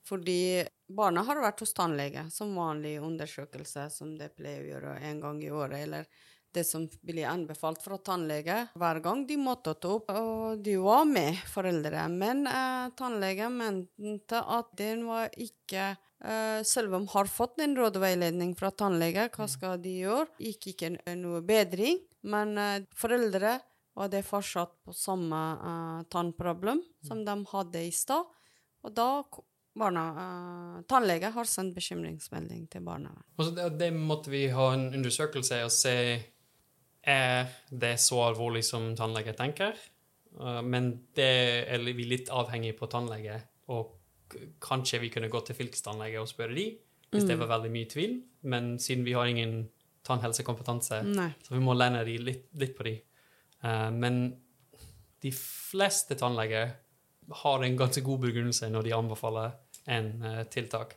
[0.09, 5.21] fordi barna har vært hos tannlege som vanlig undersøkelse, som det pleier å gjøre en
[5.23, 6.09] gang i året, eller
[6.55, 10.13] det som blir anbefalt fra tannlege hver gang de måtte ta opp.
[10.15, 16.95] Og de var med, foreldre, men eh, tannlegen mente at den var ikke eh, Selv
[17.01, 20.31] om har fått en råd og veiledning fra tannlege, hva skal de gjøre?
[20.39, 21.99] Gikk ikke noe bedring,
[22.31, 23.59] men eh, foreldre
[23.95, 28.27] var det er fortsatt på samme uh, tannproblem som de hadde i stad.
[28.85, 29.09] Og da
[29.79, 33.27] barna, uh, Tannlege har sendt bekymringsmelding til barnevernet.
[33.39, 35.97] Og så det, det måtte vi ha en undersøkelse og se
[37.05, 39.79] er det så alvorlig som tannlege tenker.
[40.41, 41.31] Uh, men det
[41.71, 43.39] er vi litt avhengig på tannlege,
[43.71, 43.95] og
[44.63, 46.69] kanskje vi kunne gå til fylkestannlege og spørre de,
[47.15, 48.17] hvis det var veldig mye tvil.
[48.51, 49.69] Men siden vi har ingen
[50.05, 51.31] tannhelsekompetanse, Nei.
[51.45, 52.97] så vi må lene de litt, litt på de.
[53.65, 54.37] Uh, men
[55.25, 56.75] de fleste tannleger
[57.45, 59.57] har en ganske god begrunnelse når de anbefaler
[59.89, 60.95] en uh, tiltak.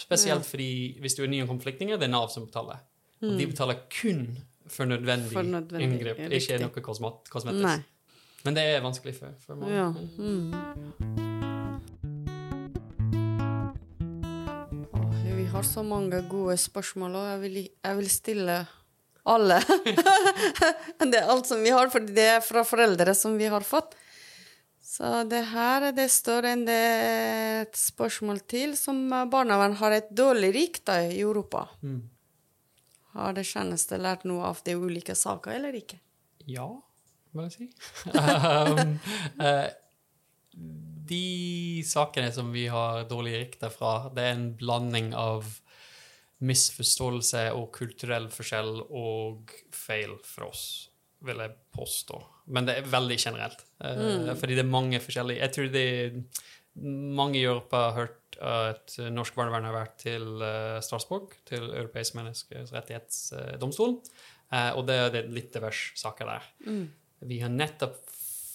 [0.00, 2.80] Spesielt fordi hvis du er ny om flyktninger, det er Nav som betaler.
[3.20, 4.38] Og de betaler kun
[4.70, 6.60] for nødvendig, For nødvendig, inngrep, ikke riktig.
[6.60, 7.66] noe kosmet kosmetisk.
[7.66, 7.80] Nei.
[8.44, 9.74] Men det er vanskelig for, for mange.
[9.76, 9.88] Ja.
[10.18, 10.54] Mm.
[15.36, 18.66] Vi har så mange gode spørsmål, og jeg vil, jeg vil stille
[19.28, 19.58] alle.
[21.10, 23.96] det er alt som vi har, for det er fra foreldre som vi har fått.
[24.90, 26.80] Så det her det står en det
[27.60, 28.98] et spørsmål til som
[29.30, 31.66] barnevern har et dårlig rykte i Europa.
[31.82, 32.02] Mm.
[33.14, 35.98] Har det tjeneste lært noe av de ulike saker, eller ikke?
[36.50, 36.68] Ja,
[37.34, 37.68] må jeg si.
[38.14, 38.96] um,
[39.46, 39.68] eh,
[41.10, 45.46] de sakene som vi har dårlig rykte fra, det er en blanding av
[46.46, 50.64] misforståelse og kulturell forskjell og feil for oss,
[51.26, 52.20] vil jeg påstå.
[52.54, 53.66] Men det er veldig generelt.
[53.80, 54.30] Mm.
[54.38, 56.16] Fordi det er mange forskjellige Jeg tror det er
[56.80, 62.14] mange i Europa har hørt at norsk barnevern har vært til uh, Strasbourg, til Europeisk
[62.16, 63.98] menneskerettighetsdomstol,
[64.54, 66.46] eh, og det er litt diverse saker der.
[67.26, 67.98] Vi har nettopp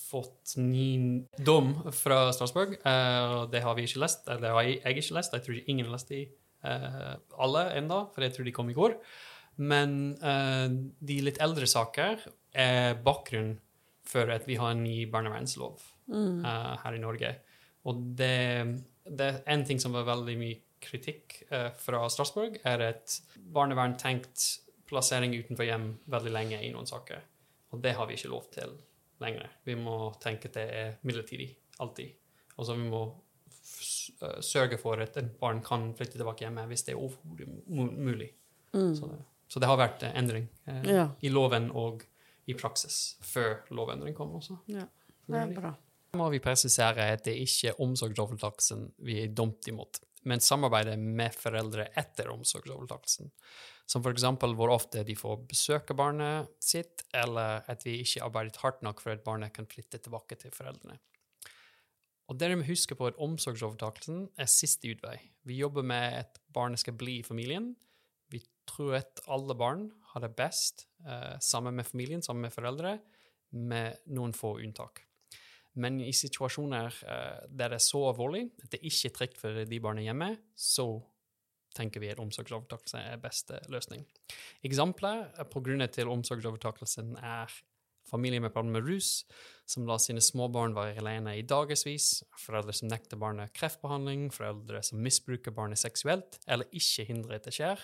[0.06, 4.26] fått ny dom fra Strasbourg, eh, og det har vi ikke lest.
[4.28, 5.36] Eller det har jeg ikke lest.
[5.36, 6.24] Jeg tror ingen har lest de
[6.66, 8.98] eh, alle ennå, for jeg tror de kom i går.
[9.62, 10.68] Men eh,
[11.00, 13.60] de litt eldre saker er bakgrunnen
[14.06, 15.82] for at vi har en ny barnevernslov
[16.14, 17.32] eh, her i Norge.
[17.90, 18.36] Og det,
[19.06, 23.18] det er en ting som var veldig mye kritikk eh, fra Strasbourg, er at
[23.56, 24.46] barnevern tenkt
[24.86, 27.24] plassering utenfor hjem veldig lenge i noen saker.
[27.74, 28.76] Og det har vi ikke lov til
[29.24, 29.50] lenger.
[29.66, 31.50] Vi må tenke at det er midlertidig,
[31.82, 32.14] alltid.
[32.56, 33.08] Og så vi må
[34.46, 38.32] sørge for at et barn kan flytte tilbake hjemme hvis det er mulig.
[38.76, 41.06] Så, det, så det har vært eh, endring eh, Ja.
[41.24, 42.04] i loven og
[42.48, 44.58] i praksis før lovendring kom også.
[44.70, 44.84] Ja,
[45.28, 45.72] det er bra.
[46.12, 50.98] Da må vi presisere at det ikke er omsorgsovertakelsen vi er dumt imot, men samarbeidet
[51.00, 53.32] med foreldre etter omsorgsovertakelsen.
[53.86, 58.58] Som for eksempel hvor ofte de får besøke barnet sitt, eller at vi ikke arbeidet
[58.64, 60.98] hardt nok for at barnet kan flytte tilbake til foreldrene.
[62.26, 65.18] Og dere må huske på at omsorgsovertakelsen er siste utvei.
[65.46, 67.74] Vi jobber med at barnet skal bli i familien.
[68.34, 72.98] Vi tror at alle barn har det best eh, sammen med familien, sammen med foreldre,
[73.56, 75.04] med noen få unntak.
[75.76, 79.66] Men i situasjoner eh, der det er så alvorlig at det ikke er trygt for
[79.70, 80.88] de barna hjemme, så
[81.76, 84.06] tenker vi at omsorgsovertakelse er beste løsning.
[84.66, 87.52] Eksempler på grunner til omsorgsovertakelsen er
[88.10, 89.12] familier med problemer med rus,
[89.66, 95.02] som lar sine småbarn være alene i dagevis, foreldre som nekter barnet kreftbehandling, foreldre som
[95.02, 97.82] misbruker barnet seksuelt eller ikke hindrer at det skjer,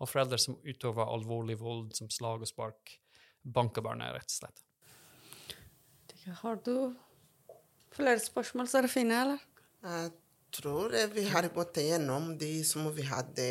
[0.00, 2.96] og foreldre som utøver alvorlig vold som slag og spark,
[3.42, 4.64] banker barnet, rett og slett.
[6.42, 6.74] Har du
[7.94, 9.46] flere spørsmål, Serafine, eller?
[9.80, 10.10] Jeg
[10.52, 13.46] tror vi har gått igjennom de som vi hadde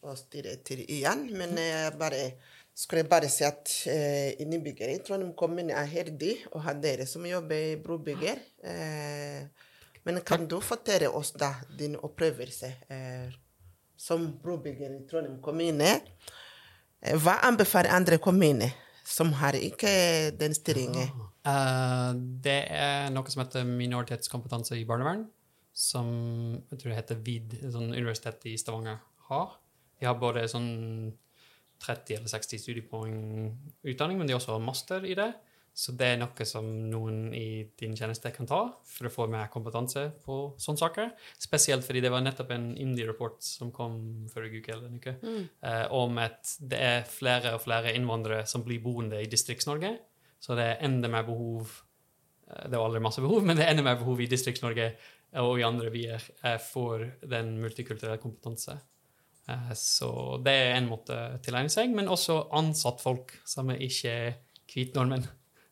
[0.00, 2.22] å styre til igjen, men jeg bare
[2.80, 7.06] skulle jeg bare si at eh, innbyggere i Trondheim kommune er heldig å ha dere
[7.08, 8.40] som jobber i brobygger.
[8.64, 9.42] Eh,
[10.08, 13.28] men kan du fortelle oss da din opplevelse eh,
[14.00, 15.92] som brobygger i Trondheim kommune?
[17.02, 18.72] Eh, hva anbefaler andre kommuner
[19.04, 19.92] som har ikke
[20.40, 21.12] den stillingen?
[21.44, 22.12] Uh,
[22.44, 25.26] det er noe som heter minoritetskompetanse i barnevern,
[25.72, 26.10] som
[26.70, 29.56] jeg tror det heter VID, sånn universitet i Stavanger, har.
[30.00, 30.70] De har både sånn
[31.80, 33.20] 30 eller 60 studiepoeng
[33.88, 35.32] utdanning, men de også har master i det.
[35.80, 38.58] Så det er noe som noen i din tjeneste kan ta
[38.90, 41.12] for å få mer kompetanse på sånne saker.
[41.40, 45.14] Spesielt fordi det var nettopp en Indie-rapport som kom forrige uke, eller en uke,
[45.62, 49.94] eh, om at det er flere og flere innvandrere som blir boende i Distrikts-Norge.
[50.42, 53.72] Så det er enda mer behov eh, Det er aldri masse behov, men det er
[53.72, 54.90] enda mer behov i Distrikts-Norge
[55.40, 58.80] og i andre byer eh, for den multikulturelle kompetanse.
[59.50, 60.10] Eh, Så
[60.44, 64.14] det er en måte å tilegne seg, men også ansatt folk som er ikke
[64.70, 65.26] hvit nordmenn.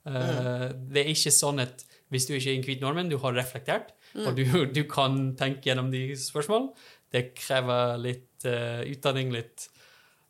[0.08, 3.36] Eh, Det er ikke sånn at hvis du ikke er en hvit nordmenn, du har
[3.36, 6.70] reflektert, og du, du kan tenke gjennom de spørsmål.
[7.12, 9.66] Det krever litt uh, utdanning, litt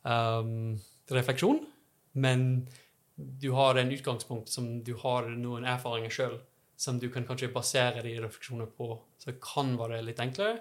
[0.03, 0.75] um,
[1.11, 1.61] refleksjon,
[2.19, 2.67] men
[3.15, 6.37] du har en utgangspunkt som du har noen erfaringer sjøl,
[6.79, 8.91] som du kan kanskje basere de refleksjonene på.
[9.19, 10.59] Så det kan være litt enklere,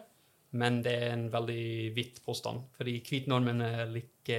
[0.52, 2.62] men det er en veldig vidt påstand.
[2.76, 4.38] Fordi hvite nordmenn er like,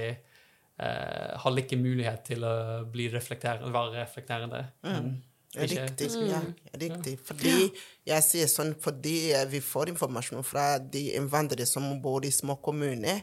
[0.78, 4.64] eh, har like mulighet til å bli reflekter være reflekterende.
[4.84, 5.22] Mm.
[5.54, 6.10] ikke- Riktig.
[6.30, 6.40] Ja,
[6.78, 7.18] riktig.
[7.26, 7.72] Fordi
[8.06, 12.54] jeg sier sånn fordi eh, vi får informasjon fra de innvandrere som bor i små
[12.62, 13.22] kommuner,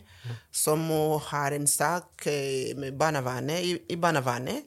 [0.52, 0.80] som
[1.30, 4.66] har en sak eh, med barnevernet, i, i barnevernet,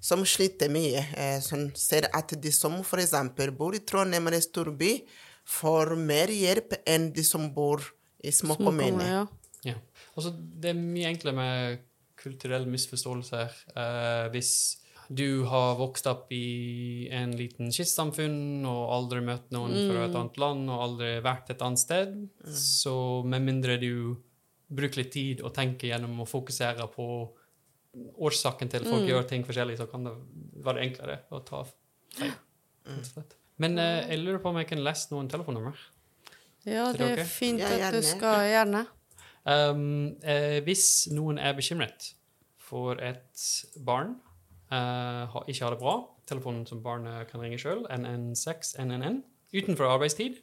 [0.00, 0.98] som sliter mye.
[1.16, 3.12] Eh, Som ser at de som f.eks.
[3.56, 5.00] bor i Trondheim eller storby,
[5.46, 7.82] får mer hjelp enn de som bor
[8.26, 9.06] i små kommuner.
[9.06, 9.26] Ja.
[9.66, 9.76] Ja.
[10.16, 11.86] Altså, det er mye enklere med
[12.20, 13.54] kulturelle misforståelser.
[13.76, 14.52] Eh, hvis
[15.08, 20.40] du har vokst opp i en liten kystsamfunn og aldri møtt noen fra et annet
[20.42, 22.16] land og aldri vært et annet sted,
[22.50, 24.16] så med mindre du
[24.66, 27.06] bruker litt tid og tenker gjennom å fokusere på
[28.26, 30.14] årsaken til at folk gjør ting forskjellig, så kan det
[30.66, 31.62] være enklere å ta
[32.18, 32.34] feil.
[32.86, 33.02] Mm.
[33.58, 35.76] Men eh, jeg lurer på om jeg kan lese noen telefonnummer.
[36.66, 37.20] ja, Til det dere?
[37.24, 38.02] er fint Ja, at du gjerne.
[38.02, 38.86] skal gjerne.
[39.46, 42.12] Um, eh, hvis noen er bekymret
[42.58, 43.44] for et
[43.86, 44.16] barn
[44.72, 45.94] eh, har- ikke har det bra,
[46.26, 49.22] telefonen som barnet kan ringe sjøl, NN6NNN,
[49.54, 50.40] utenfor arbeidstid,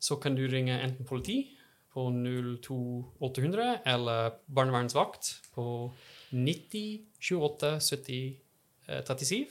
[0.00, 1.50] så kan du ringe enten politi
[1.92, 5.92] på 02800 eller barnevernsvakt på
[6.32, 8.40] 90 28 70
[8.88, 9.46] eh, 37.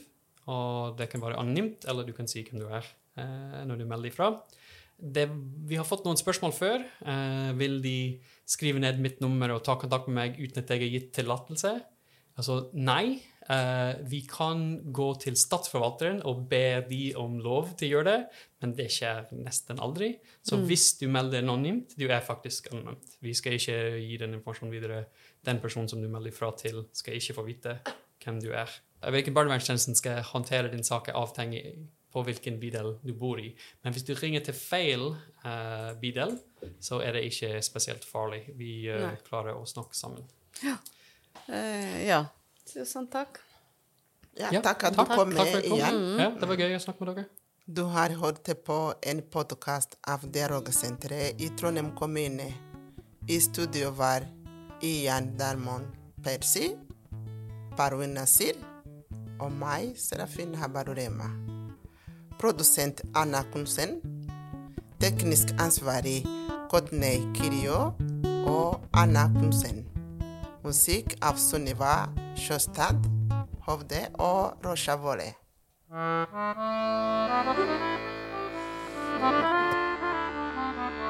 [0.50, 2.86] Og det kan være anonymt, eller du kan si hvem du er
[3.20, 4.34] eh, når du melder ifra.
[5.00, 5.30] Det,
[5.70, 6.84] vi har fått noen spørsmål før.
[7.08, 8.00] Eh, vil de
[8.50, 11.78] skrive ned mitt nummer og ta kontakt med meg uten at jeg har gitt tillatelse?
[12.40, 13.20] Altså nei.
[13.50, 14.60] Eh, vi kan
[14.94, 19.32] gå til statsforvalteren og be de om lov til å gjøre det, men det skjer
[19.40, 20.12] nesten aldri.
[20.46, 23.18] Så hvis du melder anonymt, du er faktisk anonymt.
[23.26, 25.00] Vi skal ikke gi den informasjonen videre.
[25.48, 27.80] Den personen som du melder ifra til, skal ikke få vite
[28.22, 28.70] hvem du er.
[29.00, 31.64] Hvilken barnevernstjenesten skal håndtere din sak, er avhengig
[32.12, 33.52] på hvilken bydel du bor i.
[33.84, 35.12] Men hvis du ringer til feil
[35.46, 36.36] uh, bydel,
[36.82, 38.44] så er det ikke spesielt farlig.
[38.58, 40.26] Vi uh, klarer å snakke sammen.
[41.48, 42.24] Eh, ja.
[42.70, 43.40] Tusen takk.
[44.38, 45.10] Ja, Ja, takk at takk.
[45.10, 47.30] du kom med at du Ja, det var gøy å snakke med dere.
[47.70, 52.50] Du har hørt på en podkast av Dialogsenteret i Trondheim kommune.
[53.30, 54.26] I studio var
[54.82, 55.86] Ian Darmon
[56.24, 56.72] Persi,
[57.78, 58.58] Parwin Nasir
[59.40, 61.30] og meg, Serafin Habarurema.
[62.40, 64.00] Produsent Anna Kunsen.
[65.00, 66.26] Teknisk ansvarlig
[66.70, 67.92] Kodney Kirio
[68.46, 69.86] og Anna Kunsen.
[70.64, 73.08] Musikk av Sunniva Sjøstad,
[73.68, 75.34] Hovde og Rosha Vole.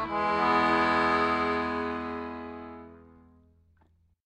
[0.10, 0.69] Thank